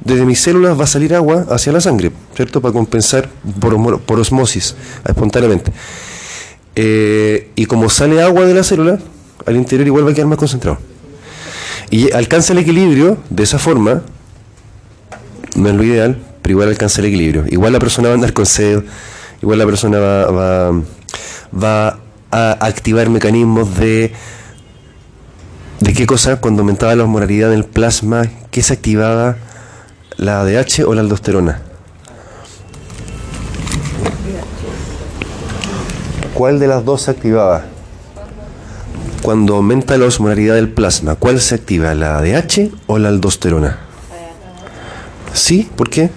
[0.00, 2.60] desde mis células va a salir agua hacia la sangre, ¿cierto?
[2.60, 3.28] Para compensar
[3.60, 4.74] por, por osmosis,
[5.06, 5.72] espontáneamente.
[6.74, 8.98] Eh, y como sale agua de la célula,
[9.46, 10.78] al interior igual va a quedar más concentrado.
[11.90, 14.02] Y alcanza el equilibrio de esa forma,
[15.54, 17.44] no es lo ideal, pero igual alcanza el equilibrio.
[17.48, 18.82] Igual la persona va a andar con sed,
[19.42, 20.82] igual la persona va, va,
[21.52, 21.98] va
[22.30, 24.12] a activar mecanismos de...
[25.80, 26.40] ¿De qué cosa?
[26.40, 29.36] Cuando aumentaba la osmolaridad del plasma, ¿qué se activaba?
[30.22, 31.60] ¿La ADH o la aldosterona?
[36.32, 37.64] ¿Cuál de las dos se activaba?
[39.20, 41.92] Cuando aumenta la osmolaridad del plasma, ¿cuál se activa?
[41.96, 43.80] ¿La ADH o la aldosterona?
[45.32, 45.68] ¿Sí?
[45.74, 46.08] ¿Por qué?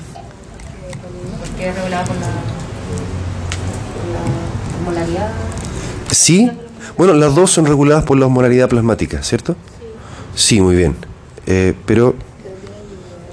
[1.39, 2.27] Porque es regulada por la,
[3.95, 5.31] por la osmolaridad.
[6.11, 6.51] Sí.
[6.95, 9.55] Bueno, las dos son reguladas por la osmolaridad plasmática, ¿cierto?
[10.35, 10.95] Sí, muy bien.
[11.47, 12.13] Eh, pero,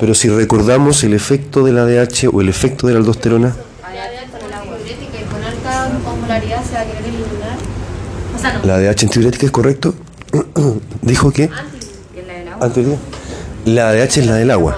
[0.02, 3.54] pero si recordamos el efecto de la ADH o el efecto de la aldosterona,
[8.64, 9.94] la ADH antidiurética es correcto.
[11.02, 11.48] Dijo que
[13.64, 14.76] la ADH es la del agua.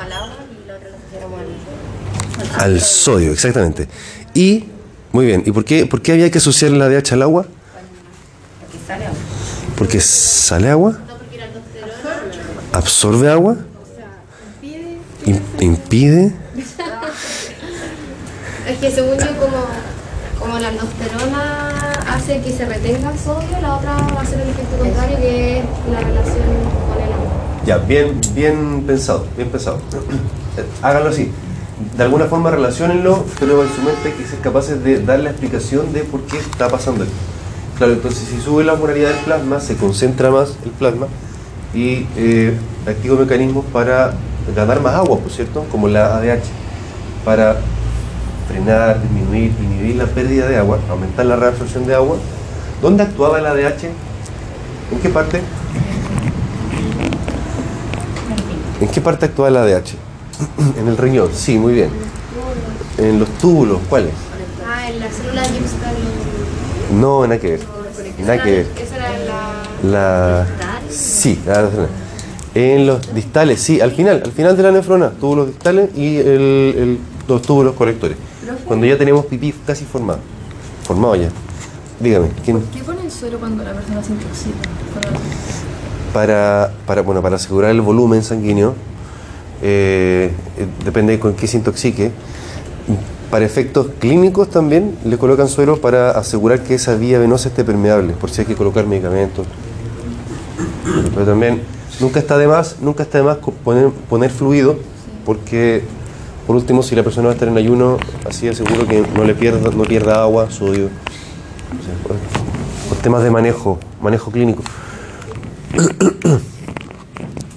[2.59, 3.89] Al sodio, exactamente.
[4.35, 4.65] Y
[5.13, 5.43] Muy bien.
[5.47, 7.47] ¿Y por qué, por qué había que asociar la DH al agua?
[8.61, 9.19] Porque sale agua.
[9.79, 10.99] Porque sale agua,
[12.75, 13.57] absorbe agua,
[15.61, 16.33] impide.
[18.67, 19.65] Es que según yo, como,
[20.39, 24.49] como la aldosterona hace que se retenga el sodio, la otra va a hacer el
[24.51, 26.45] efecto contrario, que es la relación
[26.89, 27.33] con el agua.
[27.67, 29.79] Ya, bien, bien pensado, bien pensado.
[30.57, 31.31] Eh, Háganlo así.
[31.97, 35.93] De alguna forma relacionenlo, pero en su mente que sean capaces de dar la explicación
[35.93, 37.17] de por qué está pasando esto.
[37.77, 41.09] Claro, entonces si sube la osmolaridad del plasma, se concentra más el plasma
[41.75, 42.57] y eh,
[42.87, 44.15] activa mecanismos para
[44.54, 46.42] ganar más agua, por cierto, como la ADH,
[47.24, 47.57] para
[48.48, 52.16] frenar, disminuir, inhibir la pérdida de agua, aumentar la reabsorción de agua.
[52.83, 53.85] ¿Dónde actuaba el ADH?
[54.92, 55.40] ¿En qué parte?
[58.80, 59.94] ¿En qué parte actúa el ADH?
[60.78, 61.90] En el riñón, sí, muy bien.
[62.98, 64.12] En los túbulos, ¿cuáles?
[64.66, 65.42] Ah, en la célula.
[67.00, 67.61] No, nada que ver.
[68.18, 68.66] Nada que ver.
[68.76, 69.09] Esa era
[69.83, 70.44] la.
[70.44, 70.46] La...
[70.90, 71.68] Sí, la-
[72.55, 76.27] en los distales, sí, al final, al final de la nefrona, túbulos distales y el,
[76.29, 78.17] el- los túbulos colectores.
[78.67, 80.19] Cuando ya tenemos pipí casi formado.
[80.85, 81.29] Formado ya.
[82.01, 82.61] Dígame, ¿quién?
[82.73, 84.59] ¿Qué ponen suero cuando la persona se intoxica?
[86.12, 88.75] Para, para, bueno, para asegurar el volumen sanguíneo,
[89.62, 92.11] eh, eh, depende con qué se intoxique.
[93.31, 98.12] Para efectos clínicos también le colocan suero para asegurar que esa vía venosa esté permeable,
[98.12, 99.47] por si hay que colocar medicamentos.
[101.14, 101.62] Pero también
[102.00, 104.78] nunca está de más, nunca está de más poner, poner fluido,
[105.24, 105.85] porque
[106.46, 109.24] por último si la persona va a estar en ayuno, así es seguro que no
[109.24, 110.88] le pierda, no pierda agua, sodio.
[112.07, 112.16] Por,
[112.88, 114.62] por temas de manejo, manejo clínico.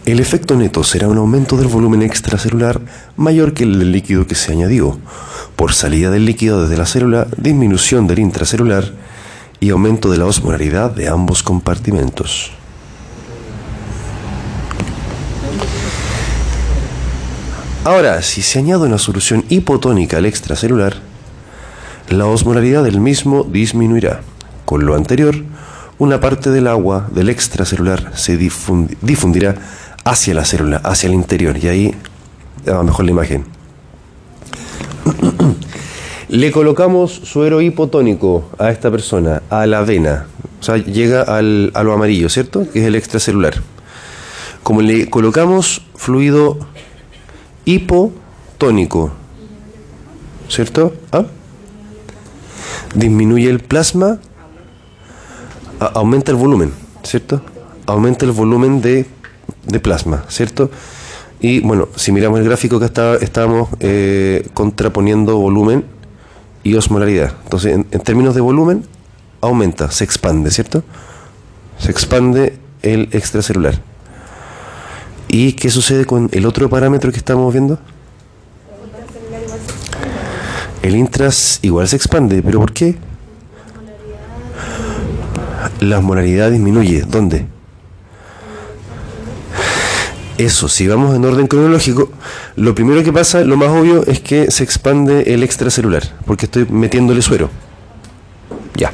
[0.08, 2.80] El efecto neto será un aumento del volumen extracelular
[3.18, 4.98] mayor que el del líquido que se añadió,
[5.58, 8.94] por salida del líquido desde la célula, disminución del intracelular
[9.60, 12.54] y aumento de la osmolaridad de ambos compartimentos.
[17.88, 20.98] Ahora, si se añade una solución hipotónica al extracelular,
[22.10, 24.20] la osmolaridad del mismo disminuirá.
[24.66, 25.36] Con lo anterior,
[25.98, 29.56] una parte del agua del extracelular se difundi- difundirá
[30.04, 31.96] hacia la célula, hacia el interior, y ahí
[32.68, 33.46] va mejor la imagen.
[36.28, 40.26] Le colocamos suero hipotónico a esta persona, a la vena,
[40.60, 42.70] o sea, llega al, a lo amarillo, ¿cierto?
[42.70, 43.54] Que es el extracelular.
[44.62, 46.60] Como le colocamos fluido
[47.68, 49.12] hipotónico,
[50.48, 50.94] ¿cierto?
[51.12, 51.26] ¿Ah?
[52.96, 54.20] disminuye el plasma,
[55.80, 56.72] aumenta el volumen,
[57.04, 57.42] ¿cierto?
[57.86, 59.06] Aumenta el volumen de,
[59.66, 60.72] de plasma, ¿cierto?
[61.40, 65.84] Y bueno, si miramos el gráfico que está, estábamos eh, contraponiendo volumen
[66.64, 67.34] y osmolaridad.
[67.44, 68.86] Entonces, en, en términos de volumen,
[69.42, 70.84] aumenta, se expande, ¿cierto?
[71.78, 73.80] Se expande el extracelular.
[75.28, 77.80] ¿Y qué sucede con el otro parámetro que estamos viendo?
[80.82, 82.96] El intras igual se expande, pero ¿por qué?
[85.82, 87.02] La osmolaridad disminuye.
[87.02, 87.46] ¿Dónde?
[90.38, 92.12] Eso, si vamos en orden cronológico,
[92.56, 96.68] lo primero que pasa, lo más obvio, es que se expande el extracelular, porque estoy
[96.70, 97.50] metiéndole suero.
[98.76, 98.92] Ya.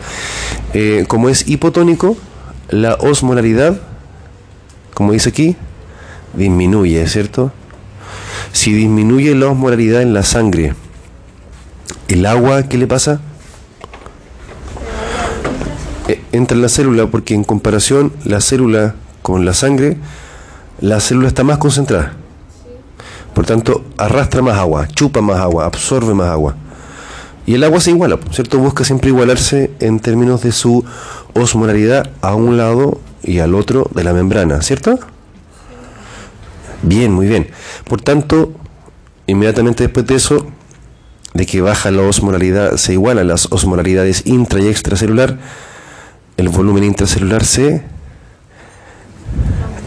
[0.74, 2.16] Eh, como es hipotónico,
[2.70, 3.80] la osmolaridad,
[4.94, 5.58] como dice aquí,
[6.34, 7.52] disminuye, ¿cierto?
[8.52, 10.76] Si disminuye la osmolaridad en la sangre,
[12.08, 13.20] ¿el agua qué le pasa?
[16.08, 19.98] Eh, entra en la célula porque en comparación la célula con la sangre,
[20.82, 22.14] la célula está más concentrada.
[23.34, 26.56] Por tanto, arrastra más agua, chupa más agua, absorbe más agua.
[27.46, 28.60] Y el agua se iguala, ¿cierto?
[28.60, 30.86] Busca siempre igualarse en términos de su
[31.34, 35.00] osmolaridad a un lado y al otro de la membrana, ¿cierto?
[36.84, 37.48] Bien, muy bien.
[37.86, 38.54] Por tanto,
[39.26, 40.46] inmediatamente después de eso,
[41.34, 45.40] de que baja la osmolaridad, se igualan las osmolaridades intra y extracelular,
[46.38, 47.84] el volumen intracelular se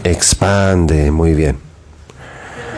[0.03, 1.57] expande, muy bien.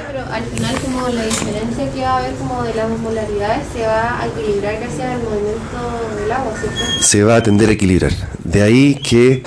[0.07, 3.81] Pero al final como la diferencia que va a haber como de las osmolaridades se
[3.81, 7.03] va a equilibrar gracias al movimiento del agua, ¿cierto?
[7.03, 8.11] Se va a tender a equilibrar.
[8.43, 9.43] De ahí que,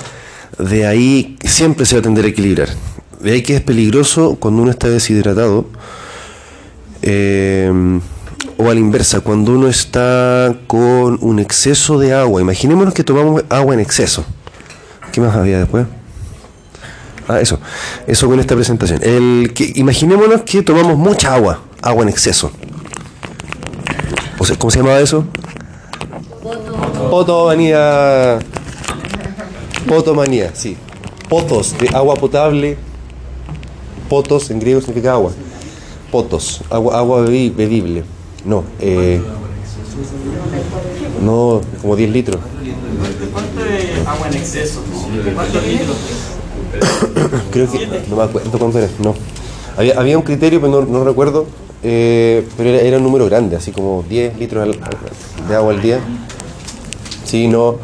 [0.57, 2.69] de ahí siempre se va a tender a equilibrar.
[3.23, 5.65] De ahí que es peligroso cuando uno está deshidratado.
[7.01, 7.99] eh,
[8.57, 12.41] o a la inversa, cuando uno está con un exceso de agua.
[12.41, 14.23] Imaginémonos que tomamos agua en exceso.
[15.11, 15.85] ¿Qué más había después?
[17.27, 17.59] Ah, eso.
[18.07, 18.99] Eso con esta presentación.
[19.03, 22.51] El que, imaginémonos que tomamos mucha agua, agua en exceso.
[24.37, 25.25] O ¿Cómo se llamaba eso?
[27.09, 28.39] Potomanía.
[29.87, 30.75] Potomanía, sí.
[31.29, 32.77] Potos de agua potable.
[34.13, 35.31] Potos en griego significa agua.
[36.11, 38.03] Potos, agua, agua bebi- bebible.
[38.45, 39.19] No, eh,
[41.19, 42.37] no, como 10 litros.
[43.31, 44.81] ¿Cuánto es agua en exceso?
[45.33, 45.97] ¿Cuántos litros?
[47.51, 49.15] Creo que, no me acuerdo cuánto era, no.
[49.77, 51.47] Había, había un criterio, pero no, no recuerdo,
[51.81, 54.77] eh, pero era, era un número grande, así como 10 litros
[55.49, 55.99] de agua al día.
[57.33, 57.79] Sí, no,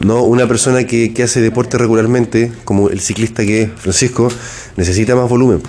[0.00, 4.26] no una persona que, que hace deporte regularmente, como el ciclista que es Francisco,
[4.74, 5.62] necesita más volumen.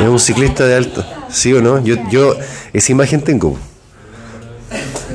[0.00, 1.82] Es un ciclista de alto, ¿sí o no?
[1.82, 2.36] Yo, yo
[2.72, 3.58] esa imagen tengo.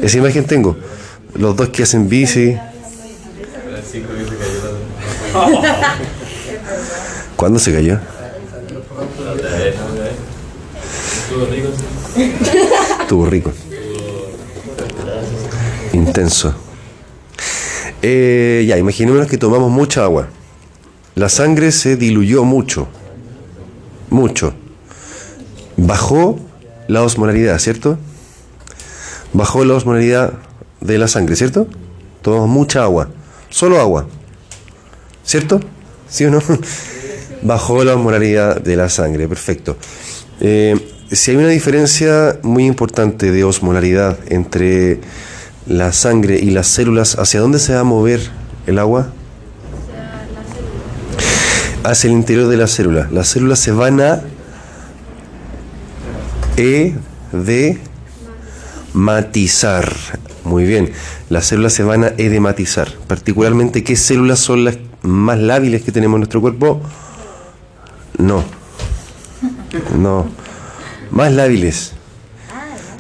[0.02, 0.76] Esa imagen tengo.
[1.34, 2.58] Los dos que hacen bici.
[7.38, 8.00] ¿Cuándo se cayó?
[13.00, 13.54] Estuvo rico.
[15.94, 16.54] Intenso.
[18.02, 20.28] Eh, ya, imaginémonos que tomamos mucha agua.
[21.16, 22.88] La sangre se diluyó mucho.
[24.10, 24.54] Mucho.
[25.78, 26.40] Bajó
[26.88, 27.98] la osmolaridad, ¿cierto?
[29.32, 30.34] Bajó la osmolaridad
[30.82, 31.68] de la sangre, ¿cierto?
[32.22, 33.10] Tomamos mucha agua.
[33.50, 34.08] Solo agua.
[35.24, 35.60] ¿Cierto?
[36.10, 36.42] ¿Sí o no?
[37.44, 39.78] Bajó la osmolaridad de la sangre, perfecto.
[40.42, 40.76] Eh,
[41.12, 45.00] si hay una diferencia muy importante de osmolaridad entre
[45.68, 48.22] la sangre y las células, ¿hacia dónde se va a mover
[48.68, 49.08] el agua?
[51.84, 53.10] Hacia el interior de la célula.
[53.12, 54.22] Las células se van a
[56.58, 57.74] edematizar.
[60.44, 60.92] Muy bien.
[61.30, 62.90] Las células se van a edematizar.
[63.08, 66.82] Particularmente, ¿qué células son las más lábiles que tenemos en nuestro cuerpo?
[68.18, 68.44] No.
[69.98, 70.28] No.
[71.12, 71.94] Más lábiles.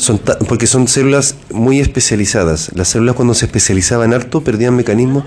[0.04, 2.72] Son porque son células muy especializadas.
[2.76, 5.24] Las células cuando se especializaban harto perdían mecanismos,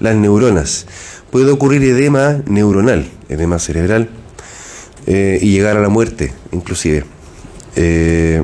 [0.00, 0.86] las neuronas.
[1.30, 4.08] Puede ocurrir edema neuronal, edema cerebral,
[5.06, 7.04] eh, y llegar a la muerte, inclusive.
[7.76, 8.42] Eh,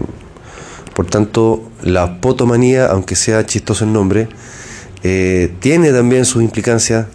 [0.94, 4.28] por tanto, la potomanía, aunque sea chistoso el nombre,
[5.02, 7.06] eh, tiene también sus implicancias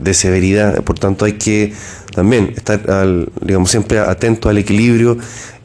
[0.00, 0.82] de severidad.
[0.82, 1.72] Por tanto, hay que
[2.12, 5.18] también estar, al, digamos, siempre atento al equilibrio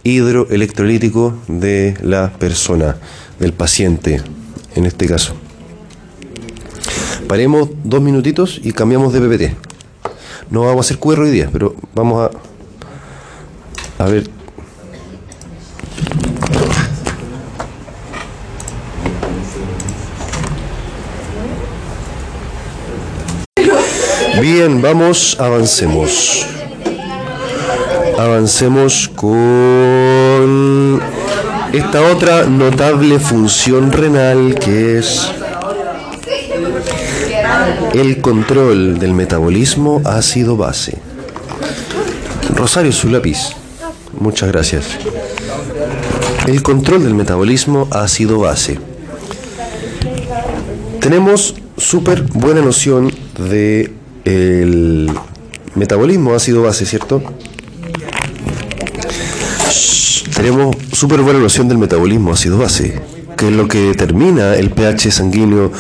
[0.04, 2.98] hidroelectrolítico de la persona,
[3.40, 4.22] del paciente,
[4.76, 5.36] en este caso.
[7.28, 9.56] Paremos dos minutitos y cambiamos de PPT.
[10.50, 12.30] No vamos a hacer QR hoy día, pero vamos
[13.98, 14.30] a, a ver.
[24.42, 26.63] Bien, vamos, avancemos.
[28.24, 31.02] Avancemos con
[31.74, 35.30] esta otra notable función renal que es
[37.94, 41.00] el control del metabolismo ácido base.
[42.56, 43.50] Rosario, su lápiz.
[44.18, 44.86] Muchas gracias.
[46.48, 48.80] El control del metabolismo ácido base.
[51.02, 53.92] Tenemos súper buena noción de
[54.24, 55.12] el
[55.76, 57.22] metabolismo ácido base, ¿cierto?
[60.36, 63.02] Tenemos súper buena noción del metabolismo ácido base,
[63.38, 65.72] que es lo que determina el pH sanguíneo,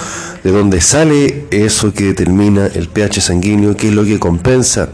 [0.44, 4.90] de dónde sale eso que determina el pH sanguíneo, que es lo que compensa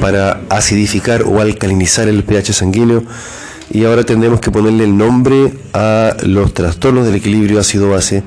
[0.00, 3.04] para acidificar o alcalinizar el pH sanguíneo.
[3.70, 8.22] Y ahora tendremos que ponerle el nombre a los trastornos del equilibrio ácido-base,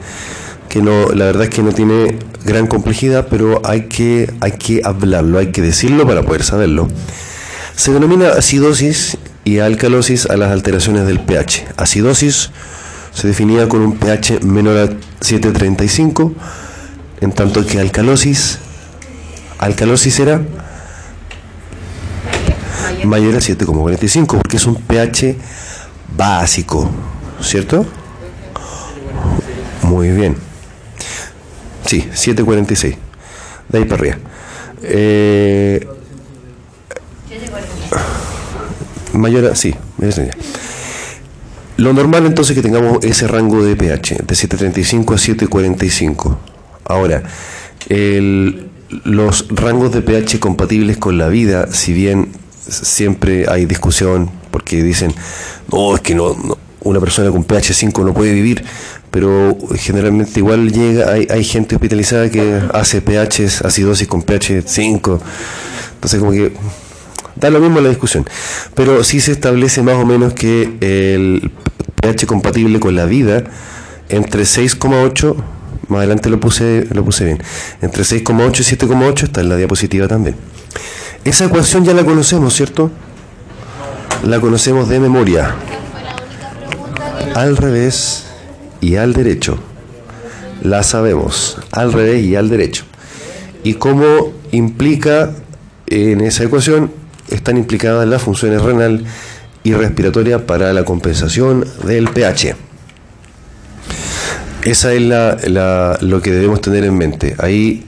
[0.69, 4.81] que no, la verdad es que no tiene gran complejidad, pero hay que, hay que
[4.83, 6.87] hablarlo, hay que decirlo para poder saberlo.
[7.75, 11.65] Se denomina acidosis y alcalosis a las alteraciones del pH.
[11.77, 12.51] Acidosis
[13.13, 14.85] se definía con un pH menor a
[15.19, 16.33] 7.35,
[17.21, 18.59] en tanto que alcalosis,
[19.59, 20.41] alcalosis era
[23.05, 25.37] mayor a 7,45 porque es un pH
[26.15, 26.89] básico,
[27.41, 27.85] ¿cierto?
[29.83, 30.37] Muy bien.
[31.85, 32.97] Sí, 7,46.
[33.69, 34.17] De ahí para arriba.
[34.83, 35.87] Eh,
[39.13, 40.31] mayor sí, ese ya.
[41.77, 46.37] Lo normal entonces es que tengamos ese rango de pH, de 7,35 a 7,45.
[46.85, 47.23] Ahora,
[47.89, 48.69] el-
[49.03, 52.29] los rangos de pH compatibles con la vida, si bien
[52.67, 55.13] siempre hay discusión, porque dicen,
[55.71, 58.63] no, es que no, no, una persona con pH 5 no puede vivir,
[59.09, 65.19] pero generalmente igual llega, hay, hay gente hospitalizada que hace pH, acidosis con pH 5,
[65.95, 66.53] entonces como que
[67.43, 68.25] da lo mismo la discusión,
[68.73, 71.51] pero sí se establece más o menos que el
[72.01, 73.43] pH compatible con la vida
[74.09, 75.35] Entre 6,8,
[75.89, 77.43] más adelante lo puse, lo puse bien,
[77.81, 80.35] entre 6,8 y 7,8 está en la diapositiva también.
[81.25, 82.91] Esa ecuación ya la conocemos, ¿cierto?
[84.23, 85.55] La conocemos de memoria.
[87.33, 88.25] Al revés
[88.81, 89.57] y al derecho.
[90.61, 92.83] La sabemos, al revés y al derecho.
[93.63, 95.31] Y cómo implica
[95.87, 96.91] en esa ecuación
[97.35, 99.03] están implicadas las funciones renal
[99.63, 102.55] y respiratoria para la compensación del pH.
[104.63, 107.35] Esa es la, la- lo que debemos tener en mente.
[107.39, 107.85] Ahí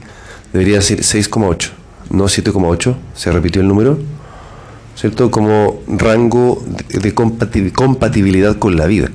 [0.52, 1.70] debería ser 6,8,
[2.10, 2.94] no 7,8.
[3.14, 3.98] Se repitió el número,
[4.94, 5.30] ¿cierto?
[5.30, 9.08] Como rango de, de compati- compatibilidad con la vida.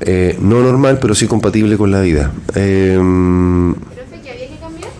[0.00, 2.32] Eh, no normal, pero sí compatible con la vida.
[2.46, 4.90] Profe, ¿que había que cambiar?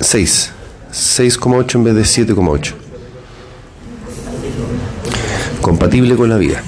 [0.00, 0.50] 6.
[0.92, 2.74] 6,8 en vez de 7,8.
[5.64, 6.62] Compatible con la vida.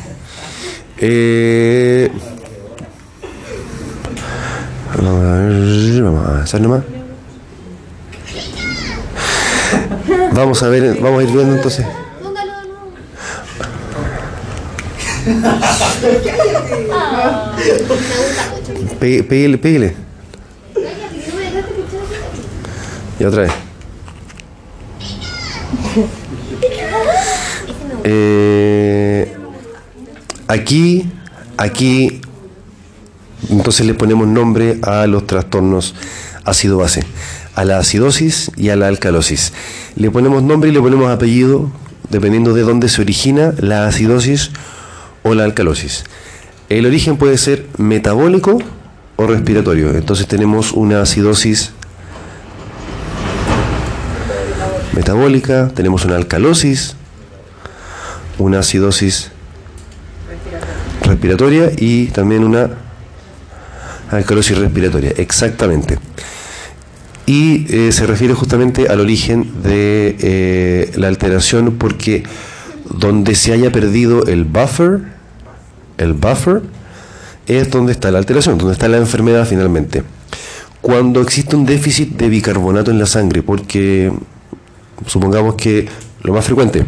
[0.96, 2.10] Eh,
[4.96, 5.38] vamos a
[6.48, 6.82] ver, nomás.
[10.32, 11.84] Vamos a ver, vamos a ir viendo entonces.
[18.98, 19.94] Pégale, pégale.
[23.20, 23.52] Y otra vez.
[28.04, 28.75] Eh,
[30.48, 31.10] aquí,
[31.56, 32.20] aquí,
[33.50, 35.94] entonces le ponemos nombre a los trastornos
[36.44, 37.04] ácido-base,
[37.54, 39.52] a la acidosis y a la alcalosis.
[39.96, 41.70] Le ponemos nombre y le ponemos apellido
[42.10, 44.50] dependiendo de dónde se origina la acidosis
[45.22, 46.04] o la alcalosis.
[46.68, 48.58] El origen puede ser metabólico
[49.16, 49.90] o respiratorio.
[49.94, 51.72] Entonces tenemos una acidosis
[54.92, 56.96] metabólica, tenemos una alcalosis,
[58.38, 59.30] una acidosis
[61.06, 62.70] respiratoria y también una
[64.10, 65.98] alcalosis respiratoria, exactamente.
[67.26, 72.22] Y eh, se refiere justamente al origen de eh, la alteración porque
[72.88, 75.00] donde se haya perdido el buffer,
[75.98, 76.62] el buffer
[77.46, 80.04] es donde está la alteración, donde está la enfermedad finalmente.
[80.80, 84.12] Cuando existe un déficit de bicarbonato en la sangre, porque
[85.04, 85.88] supongamos que
[86.22, 86.84] lo más frecuente,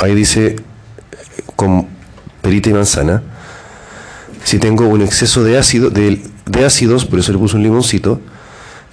[0.00, 0.56] ahí dice
[1.58, 1.88] con
[2.40, 3.20] perita y manzana,
[4.44, 6.22] si tengo un exceso de ácido, de,
[6.64, 8.20] ácidos, por eso le puse un limoncito,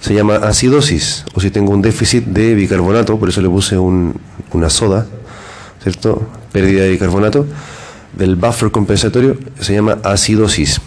[0.00, 1.24] se llama acidosis.
[1.34, 4.14] O si tengo un déficit de bicarbonato, por eso le puse un-
[4.52, 5.06] una soda,
[5.80, 6.28] ¿cierto?
[6.50, 7.46] Pérdida de bicarbonato,
[8.18, 10.80] del buffer compensatorio, se llama acidosis.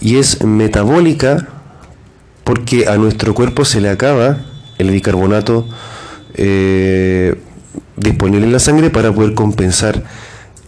[0.00, 1.48] Y es metabólica
[2.44, 4.38] porque a nuestro cuerpo se le acaba
[4.78, 5.68] el bicarbonato
[6.36, 7.38] eh,
[7.96, 10.02] disponible en la sangre para poder compensar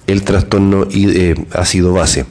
[0.06, 2.26] el trastorno eh, ácido-base.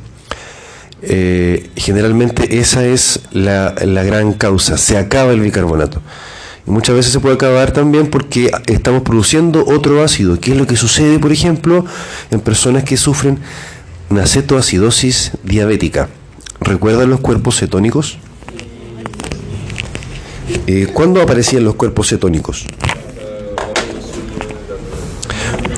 [1.01, 6.01] Eh, generalmente esa es la, la gran causa, se acaba el bicarbonato.
[6.67, 10.65] Y muchas veces se puede acabar también porque estamos produciendo otro ácido, que es lo
[10.65, 11.85] que sucede, por ejemplo,
[12.31, 13.39] en personas que sufren
[14.09, 16.09] una cetoacidosis diabética.
[16.59, 18.17] ¿Recuerdan los cuerpos cetónicos?
[20.67, 22.65] Eh, ¿Cuándo aparecían los cuerpos cetónicos?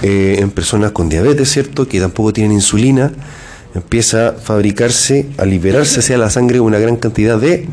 [0.03, 1.87] Eh, en personas con diabetes, ¿cierto?
[1.87, 3.11] Que tampoco tienen insulina,
[3.73, 7.67] empieza a fabricarse, a liberarse hacia la sangre una gran cantidad de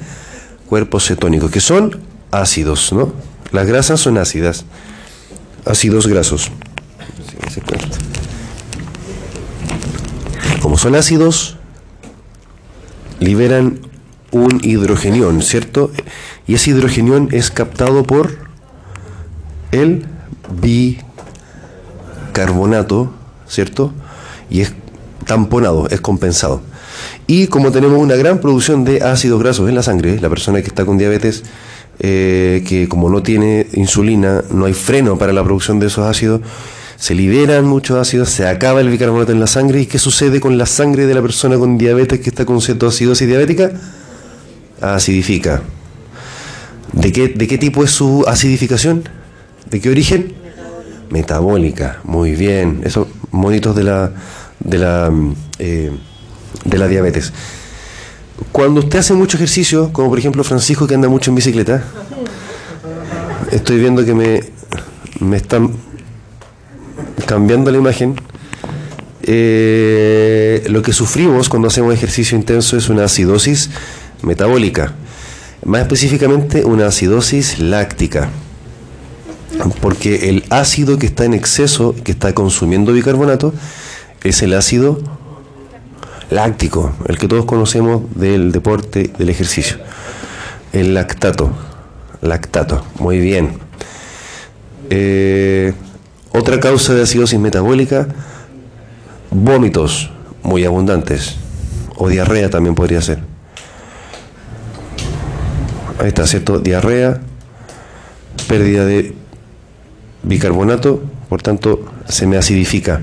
[0.66, 2.01] cuerpos cetónicos, que son
[2.31, 3.12] ácidos, ¿no?
[3.53, 4.64] Las grasas son ácidas,
[5.66, 6.51] ácidos grasos.
[10.62, 11.59] Como son ácidos,
[13.20, 13.81] liberan
[14.31, 15.93] un hidrogenión, ¿cierto?
[16.47, 18.39] Y ese hidrogenión es captado por
[19.72, 20.07] el
[22.35, 23.12] bicarbonato,
[23.49, 23.93] ¿cierto?
[24.51, 24.72] Y es
[25.26, 26.61] tamponado, es compensado.
[27.26, 30.68] Y como tenemos una gran producción de ácidos grasos en la sangre, la persona que
[30.68, 31.45] está con diabetes,
[32.01, 36.41] eh, que como no tiene insulina, no hay freno para la producción de esos ácidos,
[36.97, 39.80] se liberan muchos ácidos, se acaba el bicarbonato en la sangre.
[39.80, 43.28] ¿Y qué sucede con la sangre de la persona con diabetes que está con cetoacidosis
[43.28, 43.70] diabética?
[44.80, 45.62] Acidifica.
[46.93, 49.09] ¿De qué, ¿De qué tipo es su acidificación?
[49.70, 50.43] ¿De qué origen?
[51.14, 52.00] Metabólica.
[52.02, 52.80] Muy bien.
[52.82, 54.10] Esos monitos de la,
[54.58, 55.92] de la, mm, eh,
[56.64, 57.32] de la diabetes.
[58.50, 61.84] Cuando usted hace mucho ejercicio, como por ejemplo Francisco que anda mucho en bicicleta,
[63.52, 64.40] estoy viendo que me,
[65.20, 65.70] me están
[67.26, 68.16] cambiando la imagen.
[69.22, 73.70] Eh, lo que sufrimos cuando hacemos ejercicio intenso es una acidosis
[74.22, 74.94] metabólica,
[75.64, 78.30] más específicamente una acidosis láctica,
[79.80, 83.52] porque el ácido que está en exceso, que está consumiendo bicarbonato,
[84.22, 85.00] es el ácido
[86.30, 89.78] láctico, el que todos conocemos del deporte, del ejercicio.
[90.72, 91.52] El lactato.
[92.20, 93.59] Lactato, muy bien.
[94.90, 95.74] Eh,
[96.32, 98.09] otra causa de acidosis metabólica,
[99.30, 100.11] vómitos
[100.42, 101.36] muy abundantes.
[101.96, 103.20] O diarrea también podría ser.
[106.00, 106.59] Ahí está, ¿cierto?
[106.59, 107.20] Diarrea,
[108.48, 109.14] pérdida de
[110.25, 113.01] bicarbonato, por tanto se me acidifica.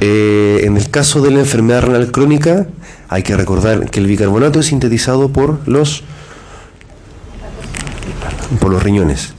[0.00, 2.66] Eh, en el caso de la enfermedad renal crónica,
[3.08, 6.02] hay que recordar que el bicarbonato es sintetizado por los
[8.60, 9.32] por los riñones.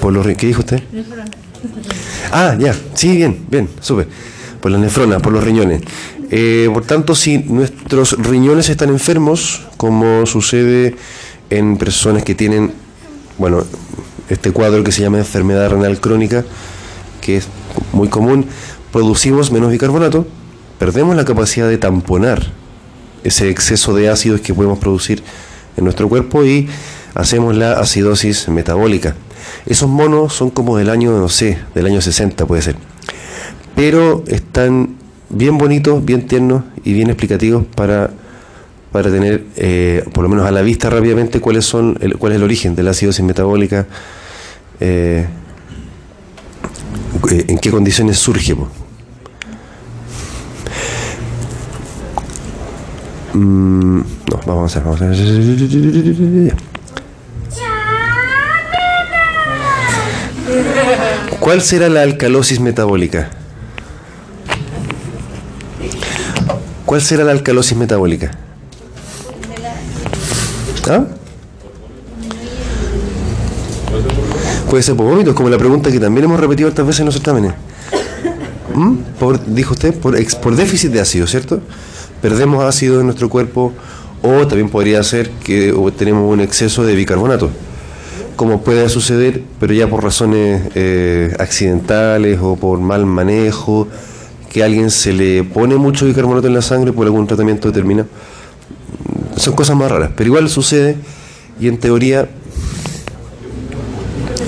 [0.00, 0.82] Por los, ¿Qué dijo usted?
[2.32, 4.06] Ah, ya, sí, bien, bien, sube.
[4.60, 5.82] Por la nefrona, por los riñones.
[6.30, 10.94] Eh, por tanto, si nuestros riñones están enfermos, como sucede
[11.50, 12.72] en personas que tienen,
[13.38, 13.64] bueno,
[14.30, 16.44] este cuadro que se llama enfermedad renal crónica,
[17.20, 17.48] que es
[17.92, 18.46] muy común,
[18.92, 20.26] producimos menos bicarbonato,
[20.78, 22.46] perdemos la capacidad de tamponar
[23.24, 25.22] ese exceso de ácidos que podemos producir
[25.76, 26.68] en nuestro cuerpo y
[27.14, 29.14] hacemos la acidosis metabólica.
[29.66, 32.76] Esos monos son como del año, no sé, del año 60 puede ser.
[33.74, 34.96] Pero están
[35.28, 38.10] bien bonitos, bien tiernos y bien explicativos para,
[38.92, 42.36] para tener, eh, por lo menos a la vista rápidamente, cuáles son el, cuál es
[42.36, 43.86] el origen de la acidosis metabólica,
[44.80, 45.26] eh,
[47.30, 48.54] eh, en qué condiciones surge.
[53.32, 56.56] Mm, no, vamos a hacer, vamos a hacer.
[61.38, 63.30] ¿Cuál será la alcalosis metabólica?
[66.84, 68.32] ¿Cuál será la alcalosis metabólica?
[70.90, 71.06] ¿Ah?
[74.68, 77.14] Puede ser por vómitos, como la pregunta que también hemos repetido otras veces en los
[77.14, 77.52] certámenes.
[78.74, 78.96] ¿Mm?
[79.54, 81.60] Dijo usted, por, déficit de ácido, ¿cierto?
[82.20, 83.72] Perdemos ácido en nuestro cuerpo
[84.22, 87.50] o también podría ser que tenemos un exceso de bicarbonato,
[88.34, 93.86] como puede suceder, pero ya por razones eh, accidentales o por mal manejo,
[94.48, 98.08] que a alguien se le pone mucho bicarbonato en la sangre por algún tratamiento determinado.
[99.36, 100.96] Son cosas más raras, pero igual sucede
[101.60, 102.28] y en teoría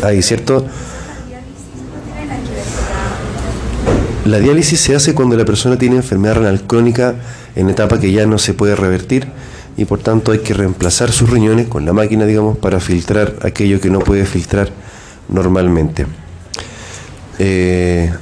[0.03, 0.66] hay cierto
[4.24, 7.16] La diálisis se hace cuando la persona tiene enfermedad renal crónica
[7.57, 9.26] en etapa que ya no se puede revertir
[9.76, 13.80] y por tanto hay que reemplazar sus riñones con la máquina, digamos, para filtrar aquello
[13.80, 14.70] que no puede filtrar
[15.28, 16.07] normalmente.
[17.41, 18.12] Eh,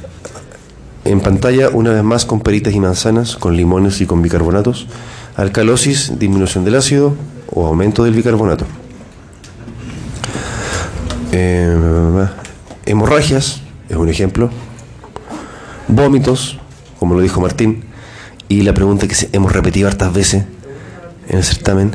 [1.04, 4.86] en pantalla, una vez más, con peritas y manzanas, con limones y con bicarbonatos.
[5.40, 7.14] Alcalosis, disminución del ácido
[7.50, 8.66] o aumento del bicarbonato.
[11.32, 12.26] Eh,
[12.84, 14.50] hemorragias, es un ejemplo
[15.88, 16.58] vómitos,
[16.98, 17.84] como lo dijo Martín,
[18.48, 20.44] y la pregunta que hemos repetido hartas veces
[21.28, 21.92] en el certamen.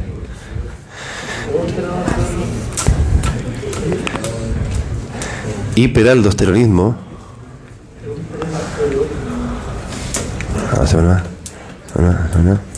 [5.75, 6.95] Hiperaldosteronismo.
[10.71, 11.23] Ah, se me va,
[11.93, 12.74] se me va, se me va.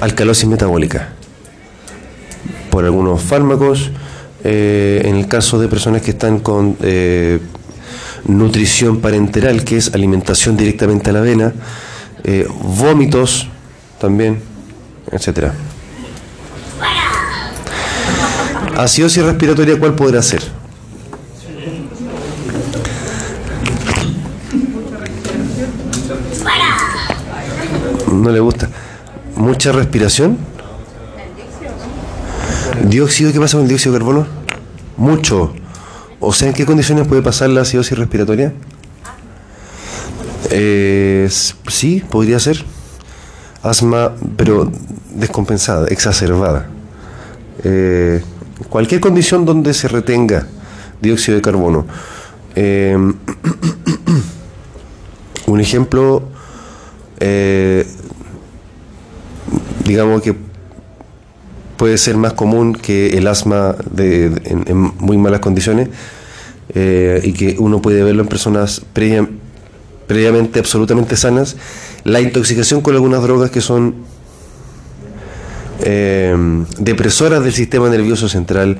[0.00, 1.10] Alcalosis metabólica.
[2.70, 3.90] Por algunos fármacos.
[4.42, 7.40] eh, en el caso de personas que están con eh,
[8.24, 11.52] nutrición parenteral, que es alimentación directamente a la vena,
[12.24, 13.48] eh, vómitos
[14.00, 14.40] también,
[15.12, 15.52] etcétera.
[18.76, 20.42] Acidosis respiratoria, ¿cuál podrá ser?
[28.10, 28.68] No le gusta.
[29.40, 30.36] ¿Mucha respiración?
[32.84, 33.32] ¿Dióxido?
[33.32, 34.26] ¿Qué pasa con el dióxido de carbono?
[34.98, 35.54] Mucho.
[36.20, 38.52] O sea, ¿en qué condiciones puede pasar la acidosis respiratoria?
[41.80, 42.62] Sí, podría ser.
[43.62, 44.70] Asma, pero
[45.14, 46.68] descompensada, exacerbada.
[47.64, 48.22] Eh,
[48.68, 50.46] cualquier condición donde se retenga
[51.00, 51.86] dióxido de carbono.
[52.56, 52.94] Eh,
[55.46, 56.24] un ejemplo,
[57.20, 57.86] eh,
[59.90, 60.34] digamos que
[61.76, 65.88] puede ser más común que el asma de, en, muy malas condiciones
[66.74, 69.28] eh, y que uno puede verlo en personas previa-
[70.06, 71.56] previamente absolutamente sanas,
[72.04, 73.94] la intoxicación con algunas drogas que son
[75.82, 76.36] eh,
[76.78, 78.78] depresoras del sistema nervioso central,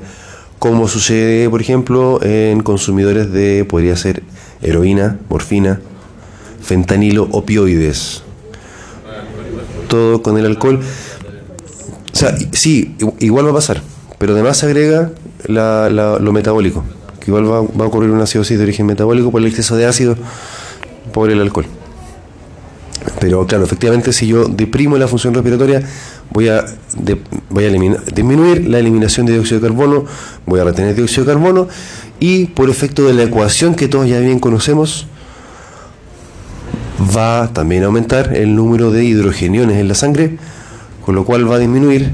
[0.59, 4.21] como sucede, por ejemplo, en consumidores de, podría ser
[4.61, 5.79] heroína, morfina,
[6.61, 8.23] fentanilo, opioides.
[9.91, 10.79] Todo con el alcohol.
[12.13, 13.81] O sea, sí, igual va a pasar,
[14.17, 15.11] pero además se agrega
[15.47, 16.85] la- la- lo metabólico,
[17.19, 20.15] que igual va, a ocurrir una acidosis de origen metabólico por el exceso de ácido
[21.11, 21.65] por el alcohol.
[23.19, 25.83] Pero claro, efectivamente si yo deprimo la función respiratoria,
[26.29, 26.63] voy a,
[27.49, 30.05] voy a eliminar- disminuir la eliminación de dióxido de carbono,
[30.45, 31.67] voy a retener dióxido de carbono
[32.21, 35.07] y por efecto de la ecuación que todos ya bien conocemos,
[37.15, 40.37] va también a aumentar el número de hidrogeniones en la sangre,
[41.05, 42.11] con lo cual va a disminuir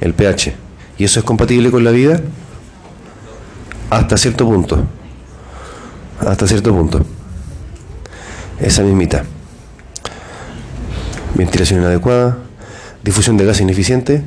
[0.00, 0.54] el pH.
[0.98, 2.20] ¿Y eso es compatible con la vida?
[3.90, 4.84] Hasta cierto punto.
[6.20, 7.04] Hasta cierto punto.
[8.58, 9.24] Esa mismita.
[11.34, 12.38] Ventilación inadecuada,
[13.04, 14.22] difusión de gas ineficiente.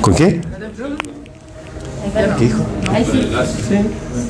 [0.00, 0.40] ¿Con qué?
[2.38, 2.62] ¿Qué dijo?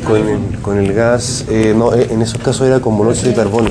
[0.07, 3.35] Con el, con el gas, eh, no, eh, en esos casos era con monóxido de
[3.37, 3.69] carbono.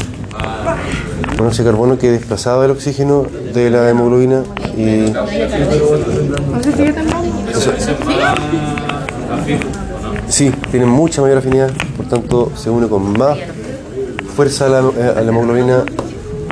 [1.37, 4.43] Monóxido de carbono que desplazaba el oxígeno de la hemoglobina
[4.77, 5.05] y...
[7.49, 7.71] Eso-
[10.27, 13.37] Sí, tiene mucha mayor afinidad, por tanto se une con más
[14.35, 15.83] fuerza a la, eh, a la hemoglobina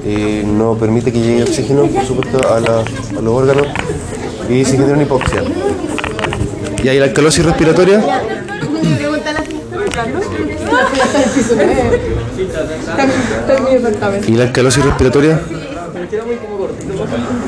[0.06, 2.80] y no permite que llegue oxígeno, por supuesto, a, la-
[3.18, 3.68] a los órganos
[4.50, 5.44] y se genera una hipoxia.
[6.84, 8.02] Y hay la alcalosis respiratoria.
[14.28, 15.42] ¿Y la alcalosis respiratoria?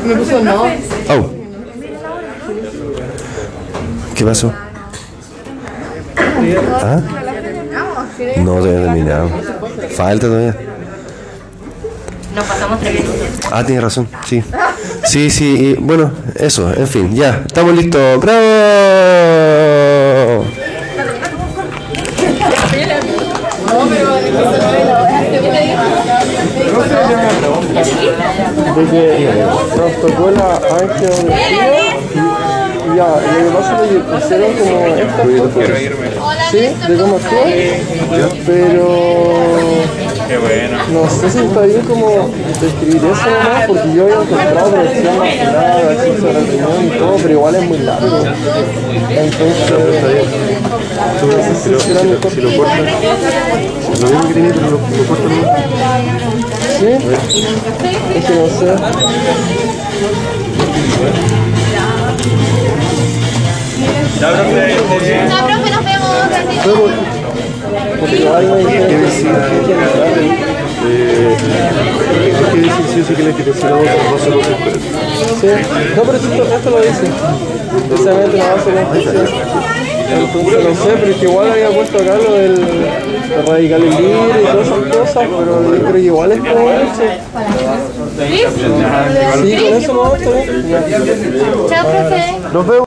[0.05, 0.63] Me puso no.
[1.09, 1.29] Au.
[4.15, 4.53] ¿Qué pasó?
[6.84, 7.01] ¿Ah?
[8.38, 9.29] No, todavía terminado.
[9.95, 10.55] Falta todavía.
[12.36, 13.49] Nos pasamos tres minutos.
[13.51, 14.43] Ah, tiene razón, sí.
[15.04, 18.20] Sí, sí, y bueno, eso, en fin, ya, estamos listos.
[18.20, 18.41] ¡Bravo!
[29.78, 31.97] nos tocó la angiografía
[32.86, 35.70] y ya, lo que pasa es que hicieron como estas cosas.
[36.52, 37.45] Sí, de cómo actúa,
[38.45, 38.84] pero
[40.32, 40.77] Qué bueno.
[40.93, 42.29] no sé si está bien como
[42.61, 47.15] describir eso nomás, porque yo había encontrado producción maquinada, acceso a la reunión y todo,
[47.17, 48.23] pero igual es muy largo.
[49.09, 49.71] Entonces,
[51.21, 52.32] no sé si será mejor.
[52.32, 52.86] Si lo cortan,
[53.99, 55.49] lo bien que tiene, pero lo, lo cortan mucho.
[56.79, 56.88] ¿Sí?
[58.15, 58.67] Es que no sé.
[64.21, 65.27] Ya, profe, esté bien.
[65.27, 67.20] No, profe, nos vemos.
[68.08, 68.18] Sí
[73.16, 74.41] que la no se lo
[75.39, 75.47] Sí,
[75.95, 77.08] no, pero esto, esto lo dice.
[77.88, 78.82] Precisamente no va a ser la.
[80.12, 84.41] Entonces no sé, pero es que igual había puesto acá lo del de radical libre
[84.41, 87.20] y todas esas cosas, pero yo creo que igual es como leche.
[89.41, 90.66] Sí, con eso no está bien.
[91.70, 92.22] Chao, profe.
[92.54, 92.80] Nos vemos.